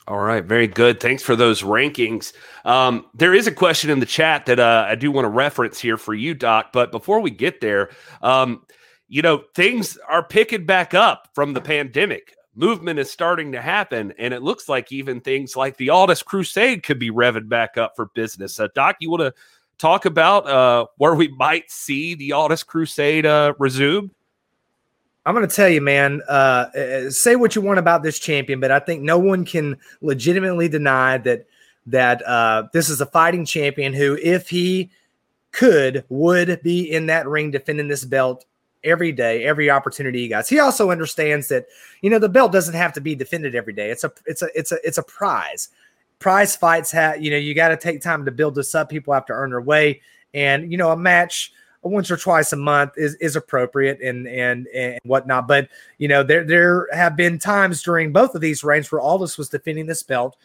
[0.06, 1.00] All right, very good.
[1.00, 2.34] Thanks for those rankings.
[2.66, 5.80] Um, there is a question in the chat that uh, I do want to reference
[5.80, 6.72] here for you, Doc.
[6.74, 8.66] But before we get there, um,
[9.08, 12.36] you know, things are picking back up from the pandemic.
[12.56, 16.84] Movement is starting to happen, and it looks like even things like the Aldis Crusade
[16.84, 18.60] could be revving back up for business.
[18.60, 19.34] Uh, Doc, you want to
[19.78, 24.10] talk about uh, where we might see the Aldis Crusade uh, resume?
[25.30, 26.24] I'm going to tell you, man.
[26.28, 26.32] Uh,
[26.76, 30.68] uh, say what you want about this champion, but I think no one can legitimately
[30.70, 31.46] deny that
[31.86, 34.90] that uh, this is a fighting champion who, if he
[35.52, 38.46] could, would be in that ring defending this belt
[38.84, 40.50] every day, every opportunity he gets.
[40.50, 41.68] He also understands that
[42.02, 43.92] you know the belt doesn't have to be defended every day.
[43.92, 45.70] It's a it's a it's a it's a prize.
[46.18, 48.90] Prize fights have you know you got to take time to build this up.
[48.90, 50.02] People have to earn their way,
[50.34, 54.68] and you know a match once or twice a month is is appropriate and and
[54.68, 55.48] and whatnot.
[55.48, 59.38] But you know, there there have been times during both of these reigns where Aldis
[59.38, 60.36] was defending this belt,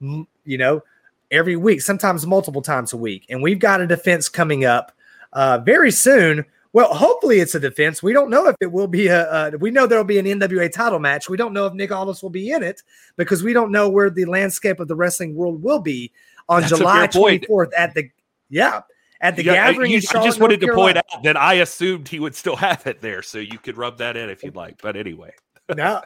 [0.00, 0.82] you know,
[1.30, 4.92] every week, sometimes multiple times a week, and we've got a defense coming up
[5.32, 6.44] uh, very soon.
[6.72, 8.00] Well, hopefully it's a defense.
[8.00, 9.22] We don't know if it will be a.
[9.28, 11.28] Uh, we know there will be an NWA title match.
[11.28, 12.82] We don't know if Nick Aldis will be in it
[13.16, 16.12] because we don't know where the landscape of the wrestling world will be
[16.48, 18.10] on That's July 24th at the.
[18.50, 18.82] Yeah,
[19.20, 19.90] at the yeah, gathering.
[19.90, 23.00] You, I just wanted to point out that I assumed he would still have it
[23.00, 24.80] there, so you could rub that in if you'd like.
[24.82, 25.32] But anyway,
[25.74, 26.02] no,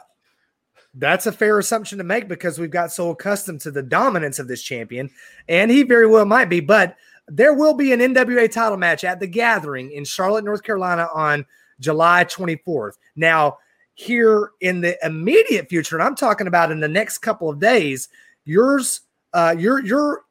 [0.93, 4.47] that's a fair assumption to make because we've got so accustomed to the dominance of
[4.47, 5.09] this champion,
[5.47, 6.59] and he very well might be.
[6.59, 6.95] But
[7.27, 11.45] there will be an NWA title match at the gathering in Charlotte, North Carolina on
[11.79, 12.93] July 24th.
[13.15, 13.57] Now,
[13.95, 18.09] here in the immediate future, and I'm talking about in the next couple of days,
[18.43, 19.01] yours,
[19.33, 20.24] uh, your your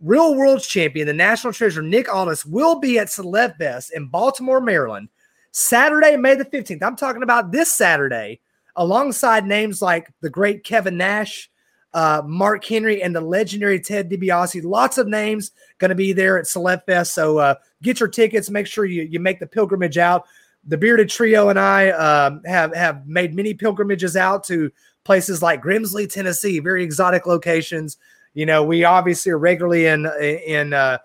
[0.00, 4.60] real world champion, the national treasure, Nick Aldis, will be at Celeb Fest in Baltimore,
[4.60, 5.08] Maryland,
[5.52, 6.82] Saturday, May the 15th.
[6.82, 8.40] I'm talking about this Saturday,
[8.76, 11.50] alongside names like the great Kevin Nash,
[11.94, 14.64] uh, Mark Henry, and the legendary Ted DiBiase.
[14.64, 17.14] Lots of names going to be there at Celeb Fest.
[17.14, 18.50] So uh, get your tickets.
[18.50, 20.26] Make sure you, you make the pilgrimage out.
[20.66, 24.70] The Bearded Trio and I um, have, have made many pilgrimages out to
[25.04, 27.96] places like Grimsley, Tennessee, very exotic locations.
[28.34, 30.98] You know, we obviously are regularly in in uh,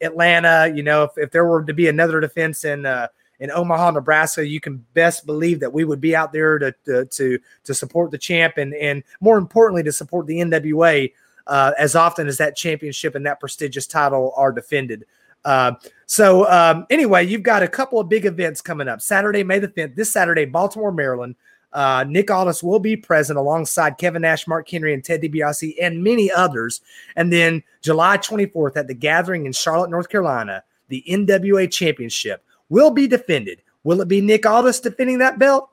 [0.00, 0.72] Atlanta.
[0.74, 3.08] You know, if, if there were to be another defense in uh,
[3.38, 7.04] in Omaha, Nebraska, you can best believe that we would be out there to to
[7.06, 11.12] to, to support the champ and and more importantly to support the NWA
[11.46, 15.04] uh, as often as that championship and that prestigious title are defended.
[15.44, 15.72] Uh,
[16.06, 19.00] so um, anyway, you've got a couple of big events coming up.
[19.00, 21.34] Saturday, May the 5th, this Saturday, Baltimore, Maryland.
[21.72, 26.02] Uh, Nick Aldis will be present alongside Kevin Nash, Mark Henry, and Ted DiBiase, and
[26.02, 26.80] many others.
[27.16, 32.90] And then July 24th at the Gathering in Charlotte, North Carolina, the NWA Championship will
[32.90, 33.62] be defended.
[33.84, 35.70] Will it be Nick Aldis defending that belt?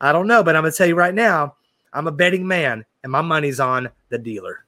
[0.00, 1.54] I don't know, but I'm going to tell you right now,
[1.92, 4.64] I'm a betting man, and my money's on the dealer.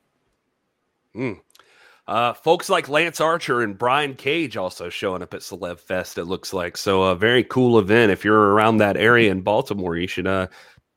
[1.14, 1.40] Mm.
[2.08, 6.16] Uh, folks like Lance Archer and Brian Cage also showing up at Celeb Fest.
[6.16, 8.10] It looks like so a very cool event.
[8.10, 10.46] If you're around that area in Baltimore, you should uh,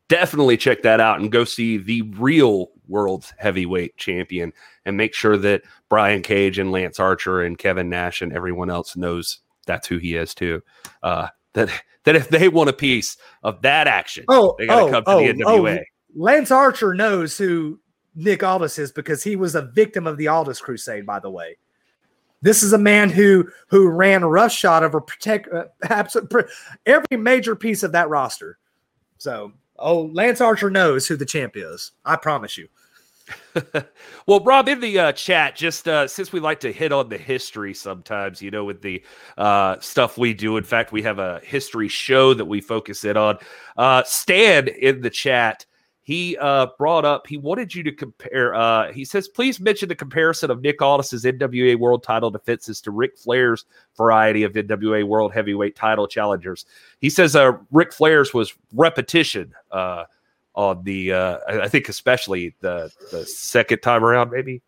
[0.08, 4.54] definitely check that out and go see the real world's heavyweight champion
[4.86, 8.96] and make sure that Brian Cage and Lance Archer and Kevin Nash and everyone else
[8.96, 10.64] knows that's who he is too.
[11.04, 11.70] Uh, that
[12.06, 15.04] that if they want a piece of that action, oh, they got to oh, come
[15.04, 15.80] to oh, the NWA.
[15.80, 15.84] Oh,
[16.16, 17.82] Lance Archer knows who
[18.16, 21.06] Nick Aldis is because he was a victim of the Aldis Crusade.
[21.06, 21.58] By the way,
[22.42, 25.66] this is a man who who ran roughshod over protect uh,
[26.86, 28.58] every major piece of that roster.
[29.18, 31.92] So, oh, Lance Archer knows who the champ is.
[32.04, 32.68] I promise you.
[34.26, 37.18] well, Rob, in the uh, chat, just uh, since we like to hit on the
[37.18, 39.04] history sometimes, you know, with the
[39.38, 40.58] uh, stuff we do.
[40.58, 43.38] In fact, we have a history show that we focus in on.
[43.78, 45.66] Uh, Stan in the chat,
[46.12, 48.54] he uh, brought up, he wanted you to compare.
[48.54, 52.92] Uh, he says, please mention the comparison of Nick Aldis's NWA World Title defenses to
[52.92, 53.64] Ric Flair's
[53.96, 56.66] variety of NWA World Heavyweight Title challengers.
[57.00, 59.54] He says, uh, Ric Flair's was repetition.
[59.72, 60.04] Uh,
[60.54, 64.62] on the uh, I think especially the the second time around, maybe,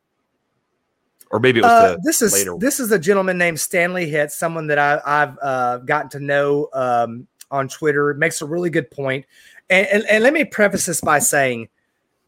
[1.29, 2.55] or maybe it was uh, this is later.
[2.57, 6.69] this is a gentleman named Stanley Hitt, someone that I, have uh, gotten to know
[6.71, 8.11] um, on Twitter.
[8.11, 9.25] It makes a really good point,
[9.69, 11.69] and, and and let me preface this by saying,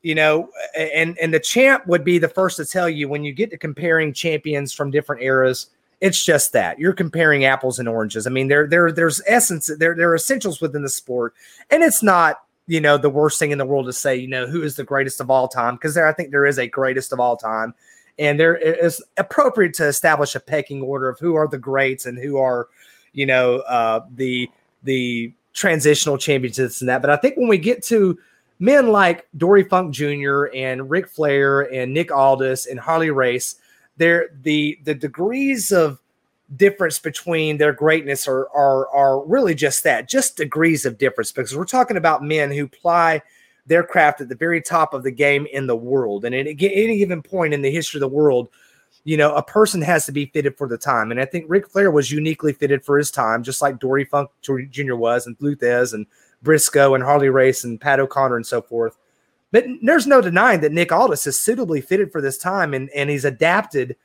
[0.01, 3.33] you know, and and the champ would be the first to tell you when you
[3.33, 5.67] get to comparing champions from different eras.
[6.01, 8.27] It's just that you're comparing apples and oranges.
[8.27, 11.33] I mean, there, there, there's essence, there, there are essentials within the sport,
[11.71, 14.47] and it's not you know, the worst thing in the world to say, you know,
[14.47, 15.75] who is the greatest of all time?
[15.75, 17.73] Because there, I think there is a greatest of all time.
[18.17, 22.17] And there is appropriate to establish a pecking order of who are the greats and
[22.17, 22.69] who are,
[23.13, 24.49] you know, uh, the
[24.83, 27.01] the transitional championships and that.
[27.01, 28.19] But I think when we get to
[28.59, 30.45] men like Dory Funk Jr.
[30.53, 33.55] and Ric Flair and Nick Aldis and Harley Race,
[33.97, 35.99] there the the degrees of
[36.55, 41.31] difference between their greatness are, are are really just that, just degrees of difference.
[41.31, 43.21] Because we're talking about men who ply
[43.65, 46.97] their craft at the very top of the game in the world, and at any
[46.97, 48.49] given point in the history of the world,
[49.05, 51.11] you know, a person has to be fitted for the time.
[51.11, 54.29] And I think Ric Flair was uniquely fitted for his time, just like Dory Funk
[54.41, 54.95] Jr.
[54.95, 56.05] was, and Lou Thesz, and
[56.41, 58.97] Briscoe, and Harley Race, and Pat O'Connor, and so forth.
[59.51, 63.09] But there's no denying that Nick Aldis is suitably fitted for this time, and and
[63.09, 63.95] he's adapted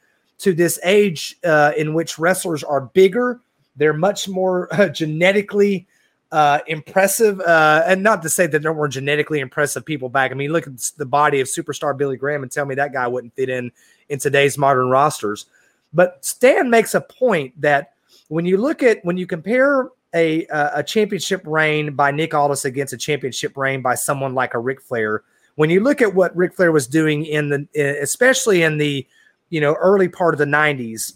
[0.40, 3.40] to this age uh, in which wrestlers are bigger,
[3.76, 5.86] they're much more uh, genetically
[6.32, 7.40] uh, impressive.
[7.40, 10.30] Uh, and not to say that there weren't genetically impressive people back.
[10.30, 13.06] I mean, look at the body of superstar Billy Graham and tell me that guy
[13.06, 13.72] wouldn't fit in
[14.10, 15.46] in today's modern rosters.
[15.92, 17.94] But Stan makes a point that
[18.28, 22.92] when you look at when you compare a a championship reign by Nick Aldis against
[22.92, 25.22] a championship reign by someone like a Ric Flair,
[25.54, 29.06] when you look at what Ric Flair was doing in the especially in the
[29.50, 31.14] you know, early part of the 90s,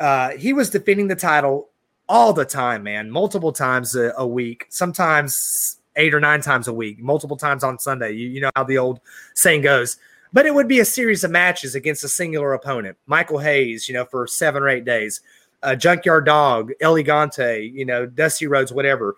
[0.00, 1.68] uh, he was defending the title
[2.08, 6.72] all the time, man, multiple times a, a, week, sometimes eight or nine times a
[6.72, 8.12] week, multiple times on Sunday.
[8.12, 9.00] You, you know how the old
[9.34, 9.98] saying goes.
[10.32, 12.96] But it would be a series of matches against a singular opponent.
[13.06, 15.20] Michael Hayes, you know, for seven or eight days.
[15.62, 19.16] Uh, Junkyard Dog, El Gigante, you know, Dusty Rhodes, whatever.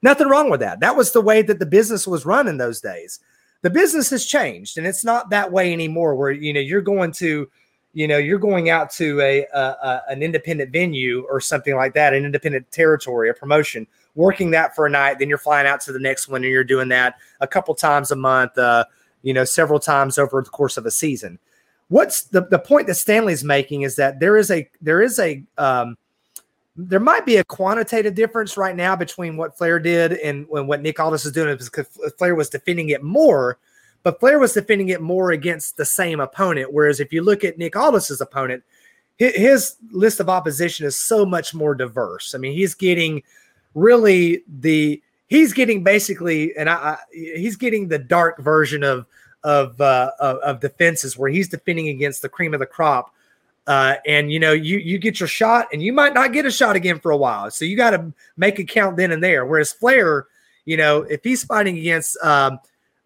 [0.00, 0.80] Nothing wrong with that.
[0.80, 3.20] That was the way that the business was run in those days
[3.64, 7.10] the business has changed and it's not that way anymore where you know you're going
[7.10, 7.50] to
[7.94, 11.94] you know you're going out to a, a, a, an independent venue or something like
[11.94, 13.86] that an independent territory a promotion
[14.16, 16.62] working that for a night then you're flying out to the next one and you're
[16.62, 18.84] doing that a couple times a month uh,
[19.24, 21.38] you know several times over the course of a season
[21.88, 25.42] what's the, the point that stanley's making is that there is a there is a
[25.58, 25.96] um,
[26.76, 30.82] there might be a quantitative difference right now between what Flair did and when what
[30.82, 31.86] Nick Aldis is doing because
[32.18, 33.58] Flair was defending it more,
[34.02, 36.72] but Flair was defending it more against the same opponent.
[36.72, 38.64] Whereas if you look at Nick Aldis's opponent,
[39.18, 42.34] his list of opposition is so much more diverse.
[42.34, 43.22] I mean, he's getting
[43.74, 45.00] really the
[45.34, 49.06] he's getting basically, and I, I he's getting the dark version of
[49.42, 53.14] of, uh, of of defenses where he's defending against the cream of the crop
[53.66, 56.50] uh, and you know, you you get your shot, and you might not get a
[56.50, 57.50] shot again for a while.
[57.50, 59.46] So you got to make a count then and there.
[59.46, 60.26] Whereas Flair,
[60.66, 62.58] you know, if he's fighting against um,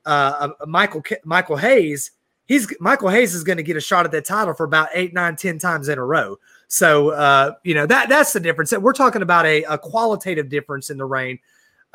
[0.04, 2.10] uh, uh Michael Michael Hayes,
[2.46, 5.14] he's Michael Hayes is going to get a shot at that title for about eight,
[5.14, 6.38] nine, ten times in a row.
[6.66, 8.72] So uh, you know that that's the difference.
[8.72, 11.38] We're talking about a, a qualitative difference in the reign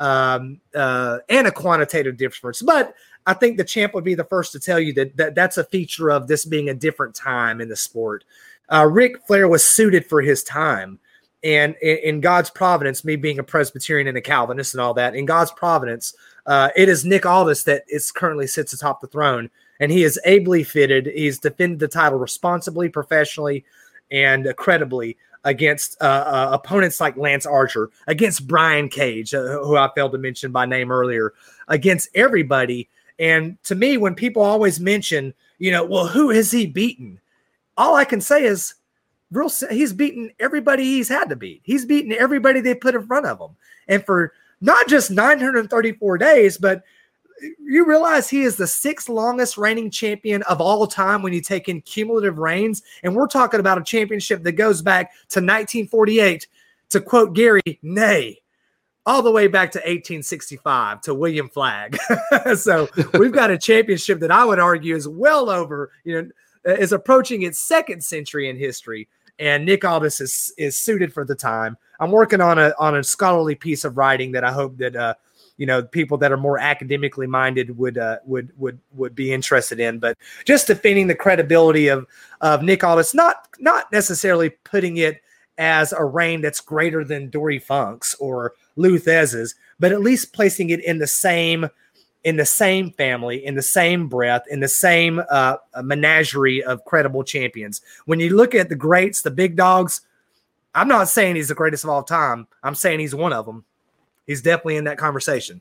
[0.00, 2.62] um, uh, and a quantitative difference.
[2.62, 2.94] But
[3.26, 5.64] I think the champ would be the first to tell you that, that that's a
[5.64, 8.24] feature of this being a different time in the sport
[8.72, 10.98] uh, Ric Flair was suited for his time.
[11.42, 15.14] And in, in, God's providence, me being a Presbyterian and a Calvinist and all that,
[15.14, 16.14] in God's providence,
[16.46, 20.18] uh, it is Nick Aldis that is currently sits atop the throne, and he is
[20.24, 21.06] ably fitted.
[21.06, 23.64] He's defended the title responsibly, professionally,
[24.10, 29.90] and credibly against uh, uh, opponents like Lance Archer, against Brian Cage, uh, who I
[29.94, 31.34] failed to mention by name earlier,
[31.68, 32.88] against everybody.
[33.18, 37.20] And to me, when people always mention, you know, well, who has he beaten?
[37.76, 38.74] all I can say is
[39.30, 41.60] real he's beaten everybody he's had to beat.
[41.64, 43.56] He's beaten everybody they put in front of him.
[43.88, 46.82] And for not just 934 days, but
[47.40, 51.68] you realize he is the sixth longest reigning champion of all time when you take
[51.68, 52.82] in cumulative reigns.
[53.02, 56.46] And we're talking about a championship that goes back to 1948,
[56.90, 58.40] to quote Gary, nay,
[59.06, 61.98] all the way back to 1865 to William Flagg.
[62.56, 66.30] so we've got a championship that I would argue is well over, you know,
[66.64, 69.08] is approaching its second century in history,
[69.38, 71.76] and Nick Aldis is is suited for the time.
[72.00, 75.14] I'm working on a on a scholarly piece of writing that I hope that uh,
[75.56, 79.80] you know people that are more academically minded would uh, would would would be interested
[79.80, 79.98] in.
[79.98, 82.06] But just defending the credibility of
[82.40, 85.20] of Nick Aldis, not not necessarily putting it
[85.58, 90.70] as a reign that's greater than Dory Funk's or Lou Thesz's, but at least placing
[90.70, 91.68] it in the same
[92.24, 97.22] in the same family, in the same breath, in the same uh, menagerie of credible
[97.22, 97.82] champions.
[98.06, 100.00] When you look at the greats, the big dogs,
[100.74, 102.48] I'm not saying he's the greatest of all time.
[102.62, 103.64] I'm saying he's one of them.
[104.26, 105.60] He's definitely in that conversation.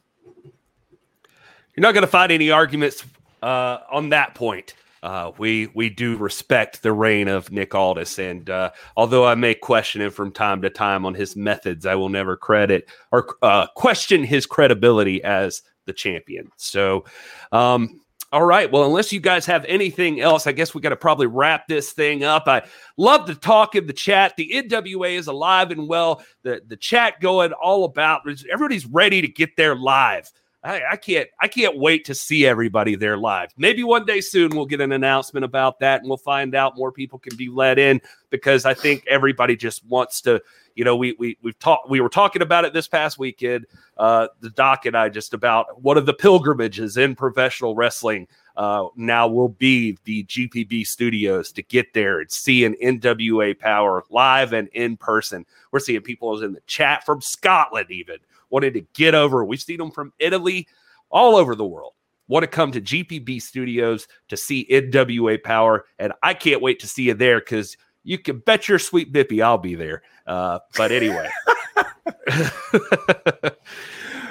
[1.76, 3.04] You're not going to find any arguments
[3.42, 4.76] uh, on that point.
[5.02, 9.54] Uh, we we do respect the reign of Nick Aldis, and uh, although I may
[9.54, 13.68] question him from time to time on his methods, I will never credit or uh,
[13.76, 16.50] question his credibility as the champion.
[16.56, 17.04] So,
[17.52, 18.00] um,
[18.34, 18.70] all right.
[18.72, 21.94] Well, unless you guys have anything else, I guess we got to probably wrap this
[21.94, 22.48] thing up.
[22.48, 22.64] I
[22.98, 24.34] love to talk in the chat.
[24.36, 26.24] The NWA is alive and well.
[26.42, 28.22] The the chat going all about.
[28.52, 30.32] Everybody's ready to get there live.
[30.64, 33.52] I, I, can't I can't wait to see everybody there live.
[33.58, 36.92] Maybe one day soon we'll get an announcement about that and we'll find out more
[36.92, 40.42] people can be let in because I think everybody just wants to
[40.76, 43.66] you know, we we we've talked we were talking about it this past weekend.
[43.98, 48.88] Uh, the doc and I just about one of the pilgrimages in professional wrestling uh,
[48.96, 54.54] now will be the GPB studios to get there and see an NWA Power live
[54.54, 55.46] and in person.
[55.72, 58.18] We're seeing people in the chat from Scotland even
[58.54, 59.44] wanting to get over.
[59.44, 60.68] We've seen them from Italy,
[61.10, 61.94] all over the world.
[62.28, 66.88] Want to come to GPB studios to see NWA Power, and I can't wait to
[66.88, 70.04] see you there because you can bet your sweet bippy I'll be there.
[70.26, 71.30] Uh, but anyway,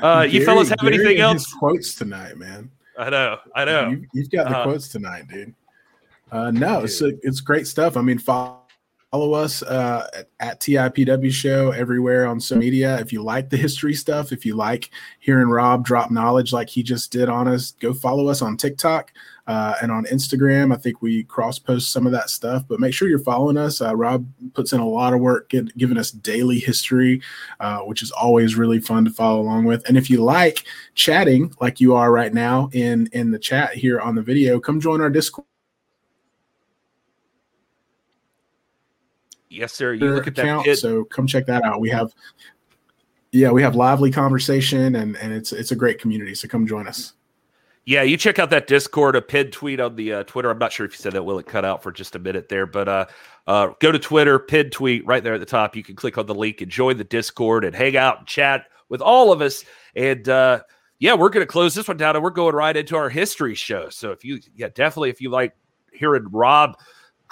[0.02, 1.52] uh, you fellas have Gary anything else?
[1.52, 2.70] quotes tonight, man.
[2.96, 3.90] I know, I know.
[3.90, 5.54] You, have got the uh, quotes tonight, dude.
[6.30, 7.96] Uh, no, it's it's great stuff.
[7.96, 8.61] I mean, follow
[9.12, 10.08] follow us uh,
[10.40, 12.98] at TIPW Show everywhere on social media.
[12.98, 14.90] If you like the history stuff, if you like
[15.20, 19.12] hearing Rob drop knowledge like he just did on us, go follow us on TikTok
[19.46, 20.72] uh, and on Instagram.
[20.72, 23.82] I think we cross post some of that stuff, but make sure you're following us.
[23.82, 27.20] Uh, Rob puts in a lot of work get, giving us daily history,
[27.60, 29.86] uh, which is always really fun to follow along with.
[29.86, 34.00] And if you like chatting like you are right now in in the chat here
[34.00, 35.46] on the video, come join our Discord
[39.52, 39.94] Yes, sir.
[39.94, 40.76] You look at account, that.
[40.76, 41.80] So come check that out.
[41.80, 42.12] We have,
[43.32, 46.34] yeah, we have lively conversation, and and it's it's a great community.
[46.34, 47.12] So come join us.
[47.84, 50.50] Yeah, you check out that Discord, a pid tweet on the uh, Twitter.
[50.50, 51.24] I'm not sure if you said that.
[51.24, 52.64] Will it cut out for just a minute there?
[52.64, 53.06] But uh,
[53.48, 55.74] uh, go to Twitter, pid tweet right there at the top.
[55.74, 58.66] You can click on the link and join the Discord and hang out and chat
[58.88, 59.64] with all of us.
[59.96, 60.62] And uh,
[61.00, 63.56] yeah, we're going to close this one down and we're going right into our history
[63.56, 63.88] show.
[63.88, 65.56] So if you, yeah, definitely if you like
[65.92, 66.76] hearing Rob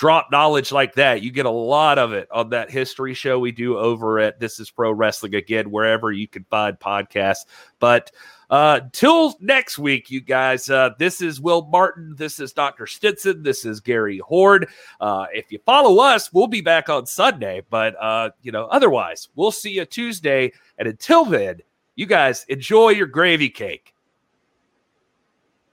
[0.00, 1.20] drop knowledge like that.
[1.20, 4.58] You get a lot of it on that history show we do over at This
[4.58, 7.44] Is Pro Wrestling again, wherever you can find podcasts.
[7.80, 8.10] But
[8.48, 12.14] uh, till next week, you guys, uh, this is Will Martin.
[12.16, 12.86] This is Dr.
[12.86, 13.42] Stinson.
[13.42, 14.70] This is Gary Horde.
[15.02, 17.60] Uh, if you follow us, we'll be back on Sunday.
[17.68, 20.50] But, uh, you know, otherwise, we'll see you Tuesday.
[20.78, 21.60] And until then,
[21.94, 23.92] you guys enjoy your gravy cake.